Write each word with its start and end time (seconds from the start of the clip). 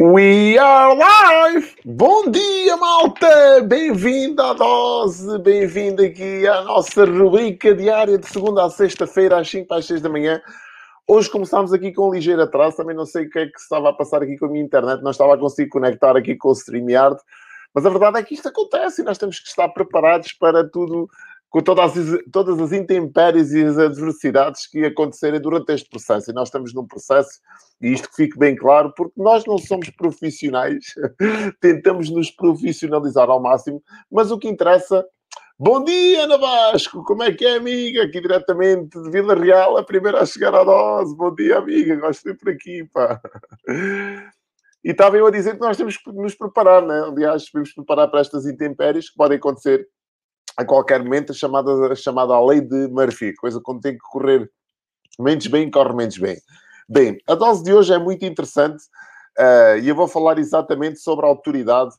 We 0.00 0.56
are 0.56 0.94
live! 0.94 1.74
Bom 1.84 2.30
dia, 2.30 2.76
malta! 2.76 3.60
Bem-vindo 3.66 4.40
à 4.40 4.52
dose, 4.52 5.36
bem-vindo 5.40 6.04
aqui 6.04 6.46
à 6.46 6.62
nossa 6.62 7.04
rubrica 7.04 7.74
diária 7.74 8.16
de 8.16 8.24
segunda 8.28 8.64
a 8.64 8.70
sexta-feira, 8.70 9.40
às 9.40 9.50
5 9.50 9.74
às 9.74 9.86
6 9.86 10.00
da 10.00 10.08
manhã. 10.08 10.40
Hoje 11.04 11.28
começámos 11.28 11.72
aqui 11.72 11.90
com 11.92 12.10
um 12.10 12.14
ligeiro 12.14 12.40
atraso, 12.40 12.76
também 12.76 12.94
não 12.94 13.04
sei 13.04 13.26
o 13.26 13.30
que 13.30 13.40
é 13.40 13.46
que 13.48 13.58
estava 13.58 13.88
a 13.88 13.92
passar 13.92 14.22
aqui 14.22 14.38
com 14.38 14.46
a 14.46 14.48
minha 14.50 14.62
internet, 14.62 15.02
não 15.02 15.10
estava 15.10 15.34
a 15.34 15.38
conseguir 15.38 15.68
conectar 15.68 16.16
aqui 16.16 16.36
com 16.36 16.50
o 16.50 16.54
StreamYard, 16.54 17.18
mas 17.74 17.84
a 17.84 17.90
verdade 17.90 18.20
é 18.20 18.22
que 18.22 18.34
isto 18.34 18.46
acontece 18.46 19.02
e 19.02 19.04
nós 19.04 19.18
temos 19.18 19.40
que 19.40 19.48
estar 19.48 19.68
preparados 19.70 20.32
para 20.32 20.62
tudo 20.62 21.10
com 21.50 21.62
todas 21.62 21.96
as, 21.96 22.18
todas 22.30 22.60
as 22.60 22.72
intempéries 22.72 23.52
e 23.52 23.64
as 23.64 23.78
adversidades 23.78 24.66
que 24.66 24.84
acontecerem 24.84 25.40
durante 25.40 25.72
este 25.72 25.88
processo. 25.88 26.30
E 26.30 26.34
nós 26.34 26.48
estamos 26.48 26.74
num 26.74 26.86
processo, 26.86 27.40
e 27.80 27.92
isto 27.92 28.08
que 28.10 28.16
fique 28.16 28.38
bem 28.38 28.54
claro, 28.54 28.92
porque 28.94 29.14
nós 29.16 29.44
não 29.46 29.58
somos 29.58 29.88
profissionais, 29.90 30.94
tentamos 31.60 32.10
nos 32.10 32.30
profissionalizar 32.30 33.30
ao 33.30 33.40
máximo, 33.40 33.82
mas 34.10 34.30
o 34.30 34.38
que 34.38 34.48
interessa. 34.48 35.04
Bom 35.58 35.82
dia, 35.82 36.24
Ana 36.24 36.38
Vasco! 36.38 37.02
Como 37.02 37.22
é 37.22 37.32
que 37.32 37.44
é, 37.44 37.56
amiga? 37.56 38.04
Aqui 38.04 38.20
diretamente 38.20 39.00
de 39.02 39.10
Vila 39.10 39.34
Real, 39.34 39.76
a 39.76 39.82
primeira 39.82 40.20
a 40.20 40.26
chegar 40.26 40.54
à 40.54 40.62
dose. 40.62 41.16
Bom 41.16 41.34
dia, 41.34 41.58
amiga. 41.58 41.96
Gosto 41.96 42.24
de 42.24 42.30
ir 42.30 42.34
por 42.36 42.50
aqui, 42.50 42.84
pá. 42.92 43.20
E 44.84 44.90
estava 44.92 45.16
eu 45.16 45.26
a 45.26 45.30
dizer 45.32 45.54
que 45.54 45.60
nós 45.60 45.76
temos 45.76 45.96
que 45.96 46.12
nos 46.12 46.36
preparar, 46.36 46.86
né? 46.86 47.02
Aliás, 47.08 47.46
devemos 47.46 47.72
preparar 47.72 48.08
para 48.08 48.20
estas 48.20 48.46
intempéries 48.46 49.10
que 49.10 49.16
podem 49.16 49.36
acontecer 49.36 49.84
a 50.58 50.64
qualquer 50.64 51.04
momento 51.04 51.30
a 51.30 51.34
chamada, 51.34 51.70
a 51.92 51.94
chamada 51.94 52.34
a 52.34 52.44
lei 52.44 52.60
de 52.60 52.88
Murphy, 52.88 53.32
coisa 53.36 53.60
quando 53.62 53.80
tem 53.80 53.92
que 53.92 54.00
correr 54.00 54.50
menos 55.16 55.46
bem, 55.46 55.70
corre 55.70 55.94
menos 55.94 56.18
bem. 56.18 56.36
Bem, 56.88 57.16
a 57.28 57.36
dose 57.36 57.62
de 57.62 57.72
hoje 57.72 57.92
é 57.92 57.98
muito 57.98 58.24
interessante 58.24 58.82
uh, 59.38 59.78
e 59.80 59.88
eu 59.88 59.94
vou 59.94 60.08
falar 60.08 60.36
exatamente 60.36 60.98
sobre 60.98 61.24
a 61.24 61.28
autoridade. 61.28 61.94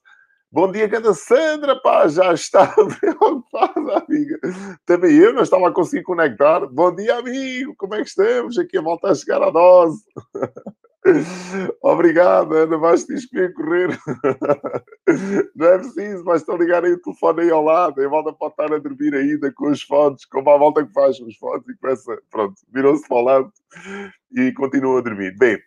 Bom 0.51 0.69
dia, 0.69 0.87
Ganda 0.87 1.13
Sandra, 1.13 1.79
pá, 1.79 2.05
já 2.09 2.33
está 2.33 2.67
preocupada, 2.99 4.03
amiga. 4.05 4.37
Também 4.85 5.15
eu 5.15 5.31
não 5.31 5.43
estava 5.43 5.69
a 5.69 5.73
conseguir 5.73 6.03
conectar. 6.03 6.65
Bom 6.67 6.93
dia, 6.93 7.15
amigo, 7.15 7.73
como 7.77 7.95
é 7.95 8.01
que 8.01 8.09
estamos? 8.09 8.57
Aqui 8.57 8.77
a 8.77 8.81
volta 8.81 9.09
a 9.09 9.15
chegar 9.15 9.41
à 9.41 9.51
dose. 9.51 10.03
Obrigado, 11.81 12.53
Ana. 12.53 12.77
Basta 12.77 13.13
escolher 13.13 13.53
correr. 13.53 13.97
Não 15.55 15.67
é 15.67 15.77
preciso, 15.77 16.23
basta 16.23 16.53
ligar 16.53 16.83
aí 16.83 16.93
o 16.93 17.01
telefone 17.01 17.41
aí 17.41 17.51
ao 17.51 17.63
lado. 17.63 18.01
A 18.01 18.07
volta 18.07 18.33
pode 18.33 18.53
estar 18.53 18.73
a 18.73 18.77
dormir 18.77 19.13
ainda 19.15 19.51
com 19.53 19.69
os 19.69 19.81
fones, 19.81 20.25
como 20.25 20.49
a 20.49 20.57
volta 20.57 20.85
que 20.85 20.93
faz 20.93 21.19
com 21.19 21.25
os 21.25 21.37
fones 21.37 21.67
e 21.67 21.77
começa, 21.77 22.17
pronto, 22.29 22.55
virou-se 22.73 23.07
para 23.07 23.17
o 23.17 23.21
lado 23.21 23.51
e 24.31 24.51
continua 24.53 24.99
a 24.99 25.01
dormir. 25.01 25.35
Bem, 25.37 25.57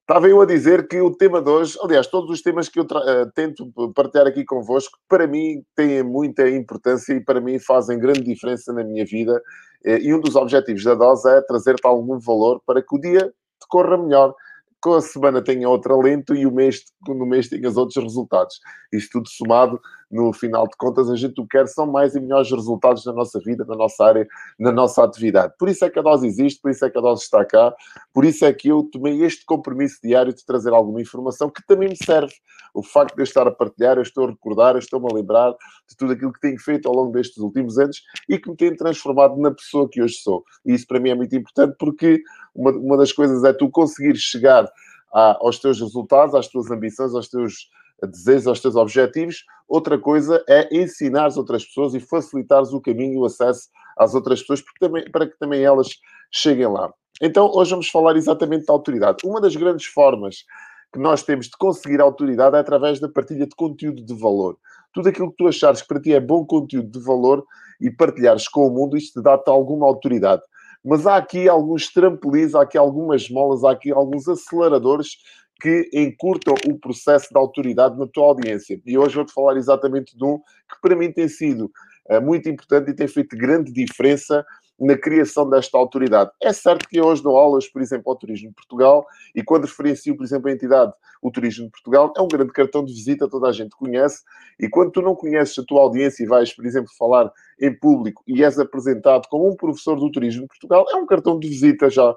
estava 0.00 0.28
eu 0.28 0.40
a 0.40 0.46
dizer 0.46 0.88
que 0.88 1.00
o 1.00 1.14
tema 1.14 1.42
de 1.42 1.50
hoje, 1.50 1.78
aliás, 1.82 2.06
todos 2.06 2.30
os 2.30 2.42
temas 2.42 2.68
que 2.68 2.78
eu 2.78 2.84
uh, 2.84 3.30
tento 3.34 3.70
partilhar 3.94 4.26
aqui 4.26 4.44
convosco, 4.44 4.98
para 5.08 5.26
mim 5.26 5.62
têm 5.76 6.02
muita 6.02 6.48
importância 6.48 7.14
e 7.14 7.20
para 7.20 7.40
mim 7.40 7.58
fazem 7.58 7.98
grande 7.98 8.22
diferença 8.22 8.72
na 8.72 8.84
minha 8.84 9.04
vida. 9.04 9.40
Eh, 9.84 9.98
e 10.02 10.14
um 10.14 10.20
dos 10.20 10.36
objetivos 10.36 10.84
da 10.84 10.94
dose 10.94 11.28
é 11.28 11.40
trazer-te 11.42 11.86
algum 11.86 12.18
valor 12.18 12.62
para 12.66 12.80
que 12.80 12.94
o 12.94 13.00
dia 13.00 13.26
te 13.26 13.66
corra 13.68 13.96
melhor 13.96 14.34
com 14.82 14.94
a 14.94 15.00
semana 15.00 15.42
tenha 15.42 15.68
outro 15.68 15.94
alento 15.94 16.34
e 16.34 16.44
o 16.44 16.50
mês, 16.50 16.82
no 17.06 17.24
mês 17.24 17.48
tenhas 17.48 17.76
outros 17.76 18.02
resultados. 18.02 18.58
Isto 18.92 19.20
tudo 19.20 19.28
somado, 19.28 19.80
no 20.12 20.30
final 20.32 20.64
de 20.68 20.76
contas, 20.76 21.08
a 21.08 21.16
gente 21.16 21.40
o 21.40 21.44
que 21.44 21.56
quer 21.56 21.66
são 21.66 21.86
mais 21.86 22.14
e 22.14 22.20
melhores 22.20 22.50
resultados 22.50 23.06
na 23.06 23.12
nossa 23.14 23.40
vida, 23.40 23.64
na 23.64 23.74
nossa 23.74 24.04
área, 24.04 24.28
na 24.58 24.70
nossa 24.70 25.02
atividade. 25.02 25.54
Por 25.58 25.70
isso 25.70 25.84
é 25.86 25.90
que 25.90 25.98
a 25.98 26.02
dose 26.02 26.26
existe, 26.26 26.60
por 26.60 26.70
isso 26.70 26.84
é 26.84 26.90
que 26.90 26.98
a 26.98 27.00
dose 27.00 27.22
está 27.22 27.42
cá, 27.46 27.74
por 28.12 28.24
isso 28.24 28.44
é 28.44 28.52
que 28.52 28.68
eu 28.68 28.82
tomei 28.92 29.24
este 29.24 29.46
compromisso 29.46 29.98
diário 30.02 30.34
de 30.34 30.44
trazer 30.44 30.72
alguma 30.74 31.00
informação 31.00 31.48
que 31.48 31.66
também 31.66 31.88
me 31.88 31.96
serve. 31.96 32.34
O 32.74 32.82
facto 32.82 33.14
de 33.14 33.22
eu 33.22 33.24
estar 33.24 33.46
a 33.46 33.50
partilhar, 33.50 33.96
eu 33.96 34.02
estou 34.02 34.26
a 34.26 34.30
recordar, 34.30 34.74
eu 34.74 34.80
estou-me 34.80 35.08
a 35.10 35.14
lembrar 35.14 35.52
de 35.88 35.96
tudo 35.96 36.12
aquilo 36.12 36.32
que 36.32 36.40
tenho 36.40 36.60
feito 36.60 36.86
ao 36.86 36.94
longo 36.94 37.12
destes 37.12 37.38
últimos 37.38 37.78
anos 37.78 38.02
e 38.28 38.38
que 38.38 38.50
me 38.50 38.56
tem 38.56 38.76
transformado 38.76 39.36
na 39.38 39.50
pessoa 39.50 39.88
que 39.88 40.02
hoje 40.02 40.14
sou. 40.16 40.44
E 40.66 40.74
isso 40.74 40.86
para 40.86 41.00
mim 41.00 41.08
é 41.08 41.14
muito 41.14 41.34
importante 41.34 41.74
porque 41.78 42.22
uma, 42.54 42.70
uma 42.72 42.96
das 42.98 43.12
coisas 43.12 43.42
é 43.44 43.52
tu 43.54 43.70
conseguires 43.70 44.20
chegar 44.20 44.70
a, 45.12 45.38
aos 45.40 45.58
teus 45.58 45.80
resultados, 45.80 46.34
às 46.34 46.48
tuas 46.48 46.70
ambições, 46.70 47.14
aos 47.14 47.28
teus 47.28 47.70
desejos, 48.06 48.46
aos 48.46 48.60
teus 48.60 48.76
objetivos. 48.76 49.44
Outra 49.68 49.98
coisa 49.98 50.42
é 50.48 50.68
ensinar 50.76 51.26
as 51.26 51.36
outras 51.36 51.64
pessoas 51.64 51.94
e 51.94 52.00
facilitares 52.00 52.72
o 52.72 52.80
caminho 52.80 53.14
e 53.14 53.18
o 53.18 53.24
acesso 53.24 53.68
às 53.96 54.14
outras 54.14 54.40
pessoas 54.40 54.62
também, 54.80 55.10
para 55.10 55.26
que 55.26 55.38
também 55.38 55.62
elas 55.62 55.88
cheguem 56.30 56.66
lá. 56.66 56.92
Então, 57.20 57.50
hoje 57.54 57.70
vamos 57.70 57.88
falar 57.88 58.16
exatamente 58.16 58.66
da 58.66 58.72
autoridade. 58.72 59.18
Uma 59.24 59.40
das 59.40 59.54
grandes 59.54 59.86
formas 59.86 60.44
que 60.92 60.98
nós 60.98 61.22
temos 61.22 61.46
de 61.46 61.56
conseguir 61.56 62.00
autoridade 62.00 62.56
é 62.56 62.58
através 62.58 63.00
da 63.00 63.08
partilha 63.08 63.46
de 63.46 63.54
conteúdo 63.54 64.04
de 64.04 64.14
valor. 64.14 64.58
Tudo 64.92 65.08
aquilo 65.08 65.30
que 65.30 65.36
tu 65.36 65.48
achares 65.48 65.80
que 65.80 65.88
para 65.88 66.00
ti 66.00 66.12
é 66.12 66.20
bom 66.20 66.44
conteúdo 66.44 66.90
de 66.90 67.04
valor 67.04 67.44
e 67.80 67.90
partilhares 67.90 68.46
com 68.46 68.66
o 68.66 68.70
mundo, 68.70 68.96
isto 68.96 69.20
te 69.20 69.24
dá-te 69.24 69.48
alguma 69.48 69.86
autoridade. 69.86 70.42
Mas 70.84 71.06
há 71.06 71.16
aqui 71.16 71.48
alguns 71.48 71.92
trampolins, 71.92 72.54
há 72.54 72.62
aqui 72.62 72.76
algumas 72.76 73.30
molas, 73.30 73.62
há 73.62 73.70
aqui 73.70 73.92
alguns 73.92 74.28
aceleradores 74.28 75.16
que 75.62 75.88
encurtam 75.92 76.54
o 76.66 76.76
processo 76.76 77.32
da 77.32 77.38
autoridade 77.38 77.96
na 77.96 78.08
tua 78.08 78.24
audiência. 78.24 78.80
E 78.84 78.98
hoje 78.98 79.14
vou-te 79.14 79.32
falar 79.32 79.56
exatamente 79.56 80.18
de 80.18 80.24
um 80.24 80.38
que 80.38 80.80
para 80.82 80.96
mim 80.96 81.12
tem 81.12 81.28
sido 81.28 81.70
uh, 82.10 82.20
muito 82.20 82.48
importante 82.48 82.90
e 82.90 82.94
tem 82.94 83.06
feito 83.06 83.36
grande 83.36 83.72
diferença 83.72 84.44
na 84.80 84.98
criação 84.98 85.48
desta 85.48 85.78
autoridade. 85.78 86.32
É 86.42 86.52
certo 86.52 86.88
que 86.88 86.96
eu 86.96 87.04
hoje 87.04 87.22
dou 87.22 87.36
aulas, 87.36 87.68
por 87.68 87.80
exemplo, 87.80 88.10
ao 88.10 88.18
Turismo 88.18 88.48
de 88.48 88.54
Portugal, 88.56 89.06
e 89.32 89.40
quando 89.44 89.66
referencio, 89.66 90.16
por 90.16 90.24
exemplo, 90.24 90.48
a 90.48 90.52
entidade, 90.52 90.92
o 91.22 91.30
Turismo 91.30 91.66
de 91.66 91.70
Portugal, 91.70 92.12
é 92.16 92.20
um 92.20 92.26
grande 92.26 92.50
cartão 92.50 92.84
de 92.84 92.92
visita, 92.92 93.28
toda 93.28 93.48
a 93.48 93.52
gente 93.52 93.76
conhece, 93.76 94.24
e 94.58 94.68
quando 94.68 94.90
tu 94.90 95.00
não 95.00 95.14
conheces 95.14 95.56
a 95.56 95.62
tua 95.64 95.82
audiência 95.82 96.24
e 96.24 96.26
vais, 96.26 96.52
por 96.52 96.66
exemplo, 96.66 96.90
falar 96.98 97.30
em 97.60 97.72
público 97.72 98.24
e 98.26 98.42
és 98.42 98.58
apresentado 98.58 99.28
como 99.28 99.48
um 99.48 99.54
professor 99.54 99.94
do 99.94 100.10
Turismo 100.10 100.42
de 100.42 100.48
Portugal, 100.48 100.84
é 100.90 100.96
um 100.96 101.06
cartão 101.06 101.38
de 101.38 101.46
visita 101.46 101.88
já. 101.88 102.12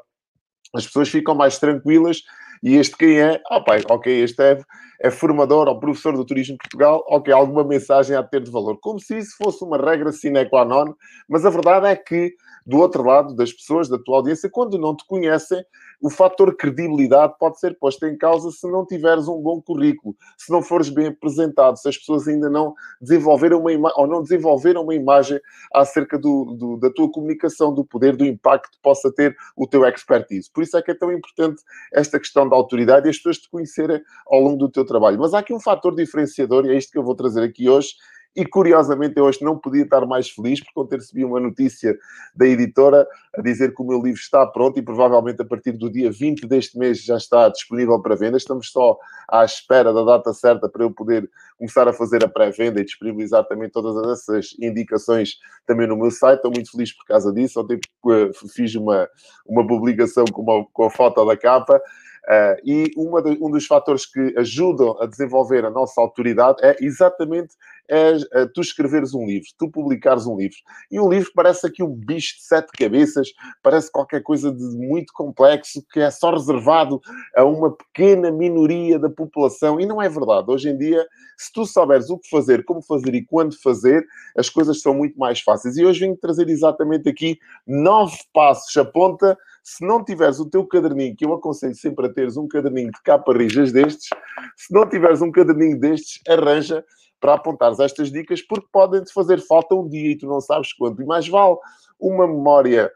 As 0.74 0.88
pessoas 0.88 1.10
ficam 1.10 1.36
mais 1.36 1.60
tranquilas 1.60 2.24
e 2.66 2.78
este 2.78 2.98
quem 2.98 3.22
é? 3.22 3.40
Ah, 3.48 3.62
pai, 3.62 3.84
ok, 3.88 4.24
este 4.24 4.42
é, 4.42 4.60
é 5.00 5.12
formador 5.12 5.68
ou 5.68 5.80
professor 5.80 6.18
do 6.18 6.26
Turismo 6.26 6.54
de 6.54 6.58
Portugal, 6.58 7.06
ok, 7.08 7.32
alguma 7.32 7.64
mensagem 7.64 8.16
a 8.16 8.24
ter 8.24 8.42
de 8.42 8.50
valor. 8.50 8.80
Como 8.82 9.00
se 9.00 9.20
isso 9.20 9.36
fosse 9.38 9.64
uma 9.64 9.78
regra 9.78 10.12
sine 10.12 10.50
qua 10.50 10.66
non, 10.66 10.96
mas 11.30 11.46
a 11.46 11.52
verdade 11.52 11.86
é 11.86 11.96
que, 11.96 12.34
do 12.66 12.80
outro 12.80 13.04
lado, 13.04 13.36
das 13.36 13.54
pessoas, 13.54 13.88
da 13.88 14.00
tua 14.00 14.18
audiência, 14.18 14.50
quando 14.50 14.80
não 14.80 14.96
te 14.96 15.06
conhecem, 15.06 15.64
o 16.02 16.10
fator 16.10 16.56
credibilidade 16.56 17.34
pode 17.40 17.60
ser 17.60 17.78
posto 17.78 18.06
em 18.06 18.18
causa 18.18 18.50
se 18.52 18.68
não 18.70 18.86
tiveres 18.86 19.28
um 19.28 19.42
bom 19.42 19.62
currículo, 19.62 20.16
se 20.38 20.52
não 20.52 20.62
fores 20.62 20.90
bem 20.90 21.08
apresentado, 21.08 21.78
se 21.78 21.88
as 21.88 21.98
pessoas 21.98 22.28
ainda 22.28 22.50
não 22.50 22.74
desenvolveram 23.00 23.60
uma 23.60 23.72
imagem 23.72 24.00
ou 24.00 24.08
não 24.08 24.22
desenvolveram 24.22 24.84
uma 24.84 24.96
imagem 24.96 25.40
acerca 25.74 26.18
do, 26.18 26.56
do, 26.58 26.78
da 26.78 26.90
tua 26.90 27.12
comunicação, 27.12 27.74
do 27.74 27.86
poder, 27.86 28.16
do 28.16 28.26
impacto 28.26 28.72
que 28.72 28.82
possa 28.82 29.12
ter 29.14 29.36
o 29.56 29.68
teu 29.68 29.86
expertise. 29.86 30.50
Por 30.52 30.64
isso 30.64 30.76
é 30.78 30.82
que 30.82 30.92
é 30.92 30.96
tão 30.96 31.12
importante 31.12 31.62
esta 31.94 32.20
questão 32.20 32.48
da 32.48 32.55
autoridade 32.56 33.08
e 33.08 33.10
as 33.10 33.18
pessoas 33.18 33.38
te 33.38 33.50
conhecerem 33.50 34.02
ao 34.28 34.40
longo 34.40 34.58
do 34.58 34.70
teu 34.70 34.86
trabalho. 34.86 35.20
Mas 35.20 35.34
há 35.34 35.40
aqui 35.40 35.54
um 35.54 35.60
fator 35.60 35.96
diferenciador, 35.96 36.66
e 36.66 36.72
é 36.72 36.78
isto 36.78 36.92
que 36.92 36.98
eu 36.98 37.04
vou 37.04 37.16
trazer 37.16 37.44
aqui 37.44 37.70
hoje, 37.70 37.96
e 38.36 38.46
curiosamente 38.46 39.14
eu 39.16 39.24
hoje 39.24 39.42
não 39.42 39.58
podia 39.58 39.84
estar 39.84 40.06
mais 40.06 40.30
feliz 40.30 40.60
por 40.60 40.74
quando 40.74 40.92
recebi 40.92 41.24
uma 41.24 41.40
notícia 41.40 41.98
da 42.36 42.46
editora 42.46 43.08
a 43.34 43.42
dizer 43.42 43.74
que 43.74 43.82
o 43.82 43.86
meu 43.86 44.02
livro 44.02 44.20
está 44.20 44.46
pronto 44.46 44.78
e 44.78 44.82
provavelmente 44.82 45.42
a 45.42 45.46
partir 45.46 45.72
do 45.72 45.90
dia 45.90 46.12
20 46.12 46.46
deste 46.46 46.78
mês 46.78 47.02
já 47.02 47.16
está 47.16 47.48
disponível 47.48 48.02
para 48.02 48.16
venda. 48.16 48.36
Estamos 48.36 48.72
só 48.72 48.98
à 49.30 49.46
espera 49.46 49.94
da 49.94 50.04
data 50.04 50.34
certa 50.34 50.68
para 50.68 50.84
eu 50.84 50.92
poder 50.92 51.30
começar 51.58 51.88
a 51.88 51.94
fazer 51.94 52.26
a 52.26 52.28
pré-venda 52.28 52.82
e 52.82 52.86
disponibilizar 52.86 53.46
também 53.48 53.70
todas 53.70 54.06
essas 54.10 54.48
indicações 54.60 55.38
também 55.66 55.88
no 55.88 55.96
meu 55.96 56.12
site. 56.12 56.38
Estou 56.38 56.52
muito 56.52 56.70
feliz 56.72 56.92
por 56.92 57.06
causa 57.06 57.32
disso. 57.32 57.62
Ontem 57.62 57.80
eh, 58.12 58.32
fiz 58.54 58.76
uma, 58.76 59.08
uma 59.48 59.66
publicação 59.66 60.26
com, 60.26 60.42
uma, 60.42 60.66
com 60.74 60.84
a 60.84 60.90
foto 60.90 61.24
da 61.26 61.38
capa 61.38 61.80
Uh, 62.28 62.58
e 62.64 62.92
de, 63.22 63.38
um 63.40 63.52
dos 63.52 63.68
fatores 63.68 64.06
que 64.06 64.34
ajudam 64.38 64.98
a 65.00 65.06
desenvolver 65.06 65.64
a 65.64 65.70
nossa 65.70 66.02
autoridade 66.02 66.58
é 66.64 66.76
exatamente 66.82 67.54
é, 67.90 68.18
é, 68.34 68.46
tu 68.48 68.62
escreveres 68.62 69.14
um 69.14 69.26
livro, 69.26 69.48
tu 69.58 69.70
publicares 69.70 70.26
um 70.26 70.36
livro. 70.38 70.58
E 70.92 71.00
um 71.00 71.10
livro 71.10 71.32
parece 71.36 71.68
aqui 71.68 71.84
um 71.84 71.94
bicho 71.94 72.38
de 72.38 72.44
sete 72.44 72.72
cabeças, 72.72 73.30
parece 73.62 73.92
qualquer 73.92 74.22
coisa 74.22 74.52
de 74.52 74.64
muito 74.64 75.14
complexo, 75.14 75.84
que 75.92 76.00
é 76.00 76.10
só 76.10 76.32
reservado 76.32 77.00
a 77.36 77.44
uma 77.44 77.72
pequena 77.76 78.32
minoria 78.32 78.98
da 78.98 79.10
população. 79.10 79.80
E 79.80 79.86
não 79.86 80.02
é 80.02 80.10
verdade. 80.10 80.50
Hoje 80.50 80.70
em 80.70 80.78
dia, 80.78 81.06
se 81.38 81.52
tu 81.52 81.66
souberes 81.66 82.10
o 82.10 82.18
que 82.18 82.30
fazer, 82.30 82.64
como 82.66 82.82
fazer 82.82 83.14
e 83.14 83.26
quando 83.26 83.60
fazer, 83.62 84.06
as 84.38 84.50
coisas 84.50 84.82
são 84.82 84.94
muito 84.94 85.18
mais 85.18 85.42
fáceis. 85.42 85.78
E 85.78 85.86
hoje 85.86 86.08
vim 86.08 86.16
trazer 86.16 86.50
exatamente 86.50 87.10
aqui 87.10 87.38
nove 87.68 88.18
passos. 88.34 88.76
Aponta 88.78 89.38
se 89.66 89.84
não 89.84 90.04
tiveres 90.04 90.40
o 90.40 90.48
teu 90.48 90.64
caderninho, 90.64 91.16
que 91.16 91.26
eu 91.26 91.34
aconselho 91.34 91.74
sempre 91.74 92.06
a 92.06 92.14
teres 92.14 92.38
um 92.38 92.48
caderninho 92.48 92.92
de 92.92 93.02
capa 93.02 93.34
rijas 93.34 93.72
destes, 93.72 94.10
se 94.56 94.72
não 94.72 94.88
tiveres 94.88 95.24
um 95.24 95.32
caderninho 95.32 95.80
destes, 95.80 96.22
arranja 96.28 96.86
para 97.20 97.34
apontares 97.34 97.80
estas 97.80 98.12
dicas, 98.12 98.42
porque 98.42 98.68
podem-te 98.72 99.12
fazer 99.14 99.40
falta 99.40 99.76
um 99.76 99.88
dia 99.88 100.12
e 100.12 100.18
tu 100.18 100.28
não 100.28 100.42
sabes 100.42 100.74
quanto. 100.74 101.02
E 101.02 101.06
mais 101.06 101.28
vale 101.28 101.58
uma 102.00 102.28
memória 102.28 102.92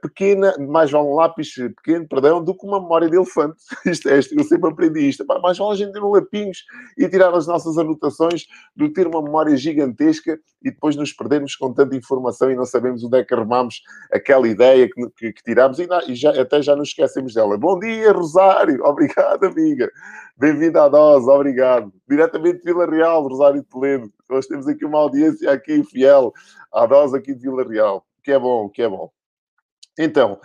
pequena, 0.00 0.54
mais 0.58 0.90
vale 0.90 1.06
um 1.06 1.14
lápis 1.14 1.54
pequeno, 1.54 2.08
perdão, 2.08 2.42
do 2.42 2.56
que 2.56 2.66
uma 2.66 2.80
memória 2.80 3.10
de 3.10 3.16
elefante. 3.16 3.56
Isto 3.84 4.08
é, 4.08 4.18
eu 4.18 4.44
sempre 4.44 4.70
aprendi 4.70 5.08
isto. 5.08 5.24
Mais 5.42 5.58
vale 5.58 5.72
a 5.72 5.76
gente 5.76 5.92
ter 5.92 6.02
um 6.02 6.10
lapinhos 6.10 6.64
e 6.96 7.08
tirar 7.08 7.34
as 7.34 7.46
nossas 7.46 7.76
anotações 7.76 8.46
do 8.74 8.86
que 8.86 8.94
ter 8.94 9.06
uma 9.06 9.22
memória 9.22 9.56
gigantesca 9.56 10.38
e 10.62 10.70
depois 10.70 10.96
nos 10.96 11.12
perdermos 11.12 11.54
com 11.54 11.72
tanta 11.72 11.94
informação 11.94 12.50
e 12.50 12.56
não 12.56 12.64
sabemos 12.64 13.04
onde 13.04 13.18
é 13.18 13.24
que 13.24 13.34
arrumamos 13.34 13.82
aquela 14.10 14.48
ideia 14.48 14.88
que, 14.88 15.10
que, 15.10 15.32
que 15.32 15.42
tirámos 15.42 15.78
e, 15.78 15.86
e 16.08 16.14
já, 16.14 16.30
até 16.40 16.62
já 16.62 16.74
nos 16.74 16.88
esquecemos 16.88 17.34
dela. 17.34 17.58
Bom 17.58 17.78
dia, 17.78 18.12
Rosário! 18.12 18.82
Obrigado, 18.84 19.44
amiga! 19.44 19.90
Bem-vindo 20.38 20.78
à 20.78 20.88
dose, 20.88 21.28
obrigado! 21.30 21.92
Diretamente 22.06 22.58
de 22.58 22.64
Vila 22.64 22.86
Real, 22.86 23.26
Rosário 23.26 23.62
Toledo. 23.62 24.12
Nós 24.28 24.46
temos 24.46 24.66
aqui 24.68 24.84
uma 24.84 24.98
audiência 24.98 25.50
aqui 25.50 25.82
fiel 25.84 26.32
à 26.72 26.84
dose 26.84 27.16
aqui 27.16 27.34
de 27.34 27.40
Vila 27.40 27.66
Real. 27.66 28.04
Que 28.22 28.32
é 28.32 28.38
bom, 28.38 28.68
que 28.68 28.82
é 28.82 28.88
bom. 28.88 29.15
Então, 29.98 30.40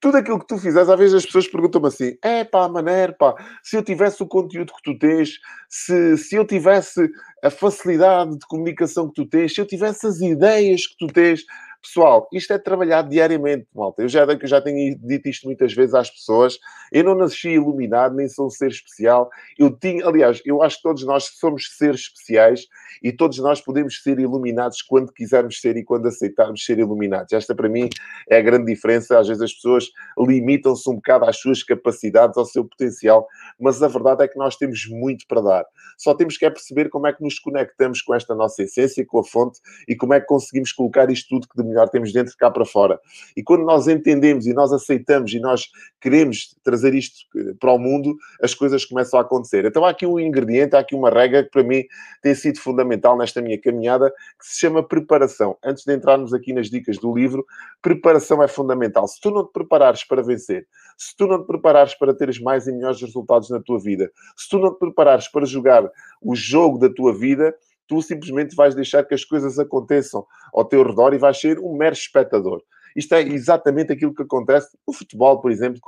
tudo 0.00 0.16
aquilo 0.16 0.40
que 0.40 0.48
tu 0.48 0.58
fizeres, 0.58 0.88
às 0.88 0.98
vezes 0.98 1.14
as 1.14 1.26
pessoas 1.26 1.46
perguntam-me 1.46 1.86
assim: 1.86 2.16
é 2.22 2.42
pá, 2.44 2.68
maneiro, 2.68 3.14
pá, 3.16 3.34
se 3.62 3.76
eu 3.76 3.82
tivesse 3.84 4.22
o 4.22 4.26
conteúdo 4.26 4.72
que 4.72 4.82
tu 4.82 4.98
tens, 4.98 5.38
se, 5.68 6.16
se 6.18 6.34
eu 6.34 6.44
tivesse 6.44 7.08
a 7.42 7.50
facilidade 7.50 8.32
de 8.36 8.46
comunicação 8.46 9.08
que 9.08 9.14
tu 9.14 9.26
tens, 9.26 9.54
se 9.54 9.60
eu 9.60 9.66
tivesse 9.66 10.06
as 10.06 10.20
ideias 10.20 10.86
que 10.88 10.96
tu 10.98 11.06
tens, 11.06 11.44
Pessoal, 11.82 12.28
isto 12.32 12.52
é 12.52 12.58
trabalhado 12.58 13.10
diariamente, 13.10 13.66
malta. 13.74 14.02
Eu 14.02 14.08
já, 14.08 14.22
eu 14.22 14.46
já 14.46 14.60
tenho 14.60 14.96
dito 15.00 15.28
isto 15.28 15.46
muitas 15.46 15.74
vezes 15.74 15.94
às 15.94 16.08
pessoas. 16.08 16.56
Eu 16.92 17.02
não 17.02 17.16
nasci 17.16 17.48
iluminado, 17.48 18.14
nem 18.14 18.28
sou 18.28 18.46
um 18.46 18.50
ser 18.50 18.68
especial. 18.68 19.28
Eu 19.58 19.76
tinha, 19.76 20.06
aliás, 20.06 20.40
eu 20.46 20.62
acho 20.62 20.76
que 20.76 20.82
todos 20.84 21.04
nós 21.04 21.24
somos 21.40 21.76
seres 21.76 22.02
especiais 22.02 22.68
e 23.02 23.10
todos 23.10 23.38
nós 23.38 23.60
podemos 23.60 24.00
ser 24.00 24.20
iluminados 24.20 24.80
quando 24.80 25.12
quisermos 25.12 25.60
ser 25.60 25.76
e 25.76 25.82
quando 25.82 26.06
aceitarmos 26.06 26.64
ser 26.64 26.78
iluminados. 26.78 27.32
Esta, 27.32 27.52
para 27.52 27.68
mim, 27.68 27.88
é 28.30 28.36
a 28.36 28.42
grande 28.42 28.72
diferença. 28.72 29.18
Às 29.18 29.26
vezes 29.26 29.42
as 29.42 29.52
pessoas 29.52 29.88
limitam-se 30.16 30.88
um 30.88 30.94
bocado 30.94 31.24
às 31.24 31.36
suas 31.40 31.64
capacidades, 31.64 32.38
ao 32.38 32.44
seu 32.44 32.64
potencial, 32.64 33.26
mas 33.58 33.82
a 33.82 33.88
verdade 33.88 34.22
é 34.22 34.28
que 34.28 34.38
nós 34.38 34.54
temos 34.54 34.86
muito 34.88 35.26
para 35.26 35.40
dar. 35.40 35.64
Só 35.98 36.14
temos 36.14 36.38
que 36.38 36.46
é 36.46 36.50
perceber 36.50 36.88
como 36.90 37.08
é 37.08 37.12
que 37.12 37.24
nos 37.24 37.40
conectamos 37.40 38.00
com 38.02 38.14
esta 38.14 38.36
nossa 38.36 38.62
essência, 38.62 39.04
com 39.04 39.18
a 39.18 39.24
fonte 39.24 39.58
e 39.88 39.96
como 39.96 40.14
é 40.14 40.20
que 40.20 40.26
conseguimos 40.26 40.70
colocar 40.70 41.10
isto 41.10 41.28
tudo 41.28 41.48
que 41.48 41.56
melhor 41.72 41.88
temos 41.88 42.12
dentro 42.12 42.32
de 42.32 42.36
cá 42.36 42.50
para 42.50 42.64
fora. 42.64 43.00
E 43.36 43.42
quando 43.42 43.64
nós 43.64 43.88
entendemos 43.88 44.46
e 44.46 44.52
nós 44.52 44.72
aceitamos 44.72 45.32
e 45.32 45.40
nós 45.40 45.68
queremos 46.00 46.54
trazer 46.62 46.94
isto 46.94 47.26
eh, 47.36 47.54
para 47.58 47.72
o 47.72 47.78
mundo, 47.78 48.14
as 48.42 48.54
coisas 48.54 48.84
começam 48.84 49.18
a 49.18 49.22
acontecer. 49.22 49.64
Então 49.64 49.84
há 49.84 49.90
aqui 49.90 50.06
um 50.06 50.18
ingrediente, 50.18 50.76
há 50.76 50.80
aqui 50.80 50.94
uma 50.94 51.10
regra 51.10 51.42
que 51.44 51.50
para 51.50 51.62
mim 51.62 51.84
tem 52.22 52.34
sido 52.34 52.58
fundamental 52.58 53.16
nesta 53.16 53.40
minha 53.40 53.60
caminhada, 53.60 54.10
que 54.38 54.46
se 54.46 54.60
chama 54.60 54.86
preparação. 54.86 55.56
Antes 55.64 55.84
de 55.84 55.94
entrarmos 55.94 56.32
aqui 56.32 56.52
nas 56.52 56.68
dicas 56.68 56.98
do 56.98 57.14
livro, 57.14 57.44
preparação 57.80 58.42
é 58.42 58.48
fundamental. 58.48 59.06
Se 59.08 59.20
tu 59.20 59.30
não 59.30 59.46
te 59.46 59.52
preparares 59.52 60.04
para 60.04 60.22
vencer, 60.22 60.66
se 60.96 61.16
tu 61.16 61.26
não 61.26 61.40
te 61.42 61.46
preparares 61.46 61.94
para 61.94 62.14
teres 62.14 62.40
mais 62.40 62.66
e 62.66 62.72
melhores 62.72 63.00
resultados 63.00 63.50
na 63.50 63.60
tua 63.60 63.78
vida, 63.78 64.10
se 64.36 64.48
tu 64.48 64.58
não 64.58 64.72
te 64.72 64.78
preparares 64.78 65.28
para 65.28 65.44
jogar 65.44 65.88
o 66.20 66.34
jogo 66.34 66.78
da 66.78 66.88
tua 66.88 67.12
vida, 67.12 67.54
tu 67.92 68.00
simplesmente 68.00 68.56
vais 68.56 68.74
deixar 68.74 69.04
que 69.04 69.12
as 69.12 69.22
coisas 69.22 69.58
aconteçam 69.58 70.26
ao 70.54 70.64
teu 70.64 70.82
redor 70.82 71.12
e 71.12 71.18
vais 71.18 71.38
ser 71.38 71.58
um 71.58 71.76
mero 71.76 71.92
espectador. 71.92 72.62
Isto 72.96 73.14
é 73.14 73.20
exatamente 73.20 73.92
aquilo 73.92 74.14
que 74.14 74.22
acontece 74.22 74.78
no 74.86 74.94
futebol, 74.94 75.42
por 75.42 75.50
exemplo, 75.50 75.78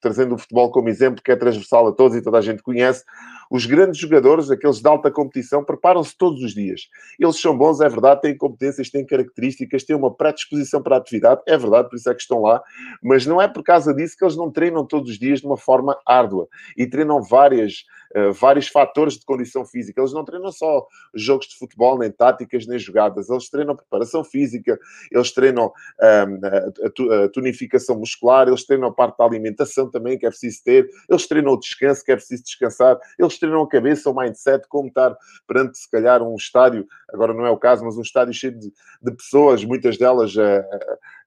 trazendo 0.00 0.34
o 0.34 0.38
futebol 0.38 0.70
como 0.70 0.88
exemplo, 0.88 1.22
que 1.22 1.30
é 1.30 1.36
transversal 1.36 1.88
a 1.88 1.92
todos 1.92 2.16
e 2.16 2.22
toda 2.22 2.38
a 2.38 2.40
gente 2.40 2.62
conhece. 2.62 3.04
Os 3.52 3.66
grandes 3.66 4.00
jogadores, 4.00 4.50
aqueles 4.50 4.80
de 4.80 4.88
alta 4.88 5.10
competição, 5.10 5.62
preparam-se 5.62 6.16
todos 6.16 6.42
os 6.42 6.54
dias. 6.54 6.88
Eles 7.20 7.38
são 7.38 7.54
bons, 7.54 7.82
é 7.82 7.88
verdade, 7.88 8.22
têm 8.22 8.34
competências, 8.34 8.88
têm 8.88 9.04
características, 9.04 9.84
têm 9.84 9.94
uma 9.94 10.10
predisposição 10.10 10.82
para 10.82 10.96
a 10.96 10.98
atividade, 10.98 11.42
é 11.46 11.58
verdade, 11.58 11.90
por 11.90 11.96
isso 11.96 12.08
é 12.08 12.14
que 12.14 12.22
estão 12.22 12.40
lá, 12.40 12.62
mas 13.02 13.26
não 13.26 13.42
é 13.42 13.46
por 13.46 13.62
causa 13.62 13.92
disso 13.92 14.16
que 14.16 14.24
eles 14.24 14.36
não 14.36 14.50
treinam 14.50 14.86
todos 14.86 15.10
os 15.10 15.18
dias 15.18 15.40
de 15.40 15.46
uma 15.46 15.58
forma 15.58 15.98
árdua 16.06 16.48
e 16.78 16.86
treinam 16.86 17.22
várias, 17.22 17.84
uh, 18.16 18.32
vários 18.32 18.68
fatores 18.68 19.18
de 19.18 19.26
condição 19.26 19.66
física. 19.66 20.00
Eles 20.00 20.14
não 20.14 20.24
treinam 20.24 20.50
só 20.50 20.86
jogos 21.14 21.46
de 21.48 21.58
futebol, 21.58 21.98
nem 21.98 22.10
táticas, 22.10 22.66
nem 22.66 22.78
jogadas, 22.78 23.28
eles 23.28 23.50
treinam 23.50 23.76
preparação 23.76 24.24
física, 24.24 24.78
eles 25.10 25.30
treinam 25.30 25.66
um, 25.66 26.46
a, 26.46 27.24
a, 27.24 27.28
tonificação 27.28 27.98
muscular, 27.98 28.48
eles 28.48 28.64
treinam 28.64 28.88
a 28.88 28.92
parte 28.92 29.18
da 29.18 29.26
alimentação 29.26 29.90
também, 29.90 30.18
que 30.18 30.24
é 30.24 30.30
preciso 30.30 30.64
ter, 30.64 30.88
eles 31.10 31.26
treinam 31.26 31.52
o 31.52 31.58
descanso, 31.58 32.02
que 32.02 32.12
é 32.12 32.16
preciso 32.16 32.44
descansar, 32.44 32.98
eles 33.18 33.41
treinam 33.42 33.62
a 33.62 33.68
cabeça, 33.68 34.10
o 34.10 34.16
mindset, 34.16 34.66
como 34.68 34.88
estar 34.88 35.16
perante, 35.46 35.78
se 35.78 35.90
calhar, 35.90 36.22
um 36.22 36.36
estádio, 36.36 36.86
agora 37.12 37.34
não 37.34 37.44
é 37.44 37.50
o 37.50 37.56
caso, 37.56 37.84
mas 37.84 37.96
um 37.96 38.02
estádio 38.02 38.32
cheio 38.32 38.58
de, 38.58 38.72
de 39.02 39.12
pessoas, 39.12 39.64
muitas 39.64 39.98
delas 39.98 40.36
a, 40.38 40.64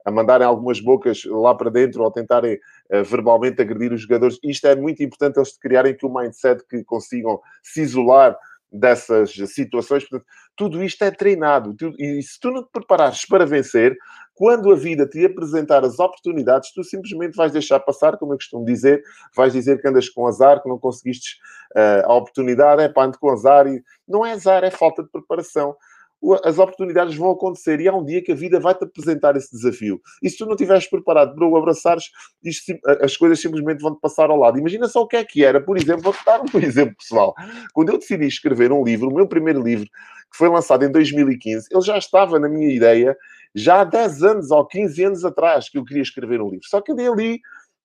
a, 0.06 0.12
mandarem 0.12 0.48
algumas 0.48 0.80
bocas 0.80 1.24
lá 1.26 1.54
para 1.54 1.70
dentro 1.70 2.04
ou 2.04 2.12
tentarem 2.12 2.56
uh, 2.56 3.04
verbalmente 3.04 3.62
agredir 3.62 3.92
os 3.92 4.02
jogadores. 4.02 4.40
Isto 4.44 4.68
é 4.68 4.76
muito 4.76 5.04
importante, 5.04 5.38
eles 5.38 5.58
criarem 5.58 5.92
aqui 5.92 6.06
um 6.06 6.14
mindset 6.14 6.64
que 6.68 6.84
consigam 6.84 7.40
se 7.62 7.82
isolar 7.82 8.38
dessas 8.72 9.32
situações. 9.32 10.08
Portanto, 10.08 10.28
tudo 10.56 10.84
isto 10.84 11.04
é 11.04 11.12
treinado. 11.12 11.76
E 11.98 12.22
se 12.22 12.40
tu 12.40 12.52
não 12.52 12.64
te 12.64 12.70
preparares 12.72 13.26
para 13.26 13.46
vencer, 13.46 13.98
quando 14.36 14.72
a 14.72 14.76
vida 14.76 15.08
te 15.08 15.26
apresentar 15.26 15.84
as 15.86 15.98
oportunidades, 15.98 16.72
tu 16.74 16.84
simplesmente 16.84 17.36
vais 17.36 17.54
deixar 17.54 17.80
passar, 17.80 18.18
como 18.18 18.34
eu 18.34 18.38
costumo 18.38 18.66
dizer, 18.66 19.02
vais 19.36 19.54
dizer 19.54 19.82
que 19.82 19.88
andas 19.88 20.10
com 20.10 20.28
azar, 20.28 20.62
que 20.62 20.68
não 20.70 20.78
conseguiste 20.78 21.38
uh, 21.76 22.06
a 22.06 22.14
oportunidade, 22.14 22.82
é 22.82 22.90
pá, 22.90 23.06
ando 23.06 23.18
com 23.18 23.32
azar. 23.32 23.66
E 23.66 23.82
não 24.08 24.26
é 24.26 24.34
azar, 24.34 24.64
é 24.64 24.70
falta 24.70 25.02
de 25.02 25.10
preparação 25.10 25.76
as 26.44 26.58
oportunidades 26.58 27.16
vão 27.16 27.32
acontecer 27.32 27.80
e 27.80 27.88
há 27.88 27.96
um 27.96 28.04
dia 28.04 28.24
que 28.24 28.32
a 28.32 28.36
vida 28.36 28.60
vai-te 28.60 28.84
apresentar 28.84 29.36
esse 29.36 29.52
desafio. 29.52 30.02
E 30.22 30.30
se 30.30 30.38
tu 30.38 30.46
não 30.46 30.54
estiveres 30.54 30.88
preparado 30.90 31.36
para 31.36 31.48
o 31.48 31.58
abraçares, 31.58 32.06
as 33.02 33.16
coisas 33.16 33.40
simplesmente 33.40 33.82
vão-te 33.82 34.00
passar 34.00 34.30
ao 34.30 34.38
lado. 34.38 34.58
Imagina 34.58 34.88
só 34.88 35.02
o 35.02 35.08
que 35.08 35.18
é 35.18 35.24
que 35.24 35.44
era, 35.44 35.62
por 35.62 35.78
exemplo, 35.78 36.04
vou-te 36.04 36.24
dar 36.26 36.42
um 36.42 36.46
exemplo 36.60 36.96
pessoal. 36.98 37.36
Quando 37.74 37.90
eu 37.90 37.98
decidi 37.98 38.26
escrever 38.26 38.72
um 38.72 38.84
livro, 38.84 39.10
o 39.10 39.14
meu 39.14 39.28
primeiro 39.28 39.62
livro, 39.62 39.86
que 39.86 40.38
foi 40.38 40.50
lançado 40.50 40.84
em 40.84 40.92
2015, 40.92 41.68
ele 41.72 41.82
já 41.82 41.98
estava 41.98 42.40
na 42.40 42.50
minha 42.50 42.74
ideia 42.74 43.16
já 43.56 43.82
há 43.82 43.84
10 43.86 44.24
anos 44.24 44.52
ou 44.52 44.66
15 44.66 45.04
anos 45.04 45.26
atrás 45.26 45.70
que 45.70 45.78
eu 45.78 45.86
queria 45.86 46.04
escrever 46.04 46.42
um 46.42 46.50
livro. 46.50 46.68
Só 46.68 46.82
que 46.82 46.92
ali, 46.92 47.40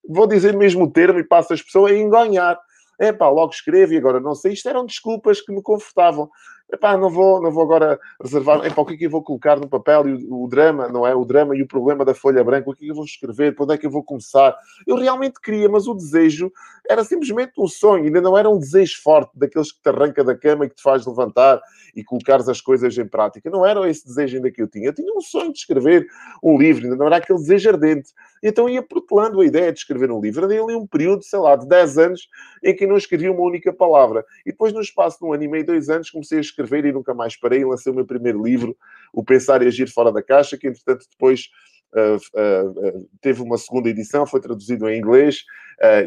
vou 0.07 0.27
dizer 0.27 0.55
mesmo 0.55 0.83
o 0.83 0.91
termo 0.91 1.19
e 1.19 1.23
passo 1.23 1.53
a 1.53 1.55
expressão, 1.55 1.85
a 1.85 1.93
enganhar. 1.93 2.59
É 2.99 3.11
pá, 3.11 3.29
logo 3.29 3.51
escrevo 3.51 3.93
e 3.93 3.97
agora 3.97 4.19
não 4.19 4.35
sei. 4.35 4.53
Isto 4.53 4.69
eram 4.69 4.85
desculpas 4.85 5.41
que 5.41 5.51
me 5.51 5.61
confortavam. 5.61 6.29
Epá, 6.71 6.95
não 6.95 7.09
vou, 7.09 7.41
não 7.41 7.51
vou 7.51 7.63
agora 7.63 7.99
reservar. 8.23 8.65
Epá, 8.65 8.81
o 8.81 8.85
que 8.85 8.93
é 8.93 8.97
que 8.97 9.05
eu 9.05 9.09
vou 9.09 9.21
colocar 9.21 9.59
no 9.59 9.67
papel? 9.67 10.07
E 10.07 10.13
o, 10.25 10.43
o, 10.43 10.47
drama, 10.47 10.87
não 10.87 11.05
é? 11.05 11.13
O 11.13 11.25
drama 11.25 11.53
e 11.53 11.61
o 11.61 11.67
problema 11.67 12.05
da 12.05 12.13
folha 12.13 12.41
branca. 12.43 12.69
O 12.69 12.73
que 12.73 12.83
é 12.83 12.85
que 12.85 12.91
eu 12.91 12.95
vou 12.95 13.03
escrever? 13.03 13.53
Para 13.53 13.65
onde 13.65 13.73
é 13.73 13.77
que 13.77 13.85
eu 13.85 13.91
vou 13.91 14.01
começar? 14.01 14.55
Eu 14.87 14.95
realmente 14.95 15.41
queria, 15.41 15.67
mas 15.67 15.85
o 15.85 15.93
desejo 15.93 16.49
era 16.89 17.03
simplesmente 17.03 17.51
um 17.57 17.67
sonho. 17.67 18.05
Ainda 18.05 18.21
não 18.21 18.37
era 18.37 18.49
um 18.49 18.57
desejo 18.57 19.01
forte, 19.03 19.31
daqueles 19.37 19.73
que 19.73 19.81
te 19.81 19.89
arranca 19.89 20.23
da 20.23 20.33
cama 20.33 20.65
e 20.65 20.69
que 20.69 20.75
te 20.75 20.81
faz 20.81 21.05
levantar 21.05 21.61
e 21.93 22.05
colocares 22.05 22.47
as 22.47 22.61
coisas 22.61 22.97
em 22.97 23.05
prática. 23.05 23.49
Não 23.49 23.65
era 23.65 23.89
esse 23.89 24.05
desejo 24.05 24.37
ainda 24.37 24.49
que 24.49 24.61
eu 24.61 24.67
tinha. 24.67 24.87
Eu 24.87 24.93
tinha 24.93 25.13
um 25.13 25.21
sonho 25.21 25.51
de 25.51 25.59
escrever 25.59 26.07
um 26.41 26.57
livro, 26.57 26.85
ainda 26.85 26.95
não 26.95 27.07
era 27.07 27.17
aquele 27.17 27.39
desejo 27.39 27.69
ardente. 27.69 28.11
Então 28.41 28.69
ia 28.69 28.81
protelando 28.81 29.41
a 29.41 29.45
ideia 29.45 29.73
de 29.73 29.79
escrever 29.79 30.09
um 30.09 30.21
livro. 30.21 30.45
Andei 30.45 30.59
ali 30.59 30.73
um 30.73 30.87
período, 30.87 31.21
sei 31.23 31.37
lá, 31.37 31.55
de 31.57 31.67
10 31.67 31.97
anos 31.97 32.29
em 32.63 32.73
que 32.73 32.87
não 32.87 32.95
escrevia 32.95 33.31
uma 33.31 33.41
única 33.41 33.73
palavra. 33.73 34.25
E 34.45 34.51
depois, 34.51 34.71
no 34.73 34.81
espaço 34.81 35.19
de 35.19 35.25
um 35.25 35.33
ano 35.33 35.43
e 35.43 35.47
meio, 35.47 35.65
dois 35.65 35.89
anos, 35.89 36.09
comecei 36.09 36.37
a 36.37 36.41
escrever 36.41 36.60
escrever 36.61 36.85
e 36.85 36.91
nunca 36.91 37.13
mais 37.13 37.37
parei. 37.37 37.65
Lancei 37.65 37.91
o 37.91 37.95
meu 37.95 38.05
primeiro 38.05 38.43
livro, 38.43 38.75
O 39.13 39.23
Pensar 39.23 39.61
e 39.61 39.67
Agir 39.67 39.91
Fora 39.91 40.11
da 40.11 40.21
Caixa, 40.21 40.57
que 40.57 40.67
entretanto 40.67 41.05
depois 41.09 41.49
uh, 41.93 42.15
uh, 42.15 42.69
uh, 42.69 43.09
teve 43.21 43.41
uma 43.41 43.57
segunda 43.57 43.89
edição, 43.89 44.25
foi 44.25 44.39
traduzido 44.39 44.89
em 44.89 44.97
inglês 44.97 45.43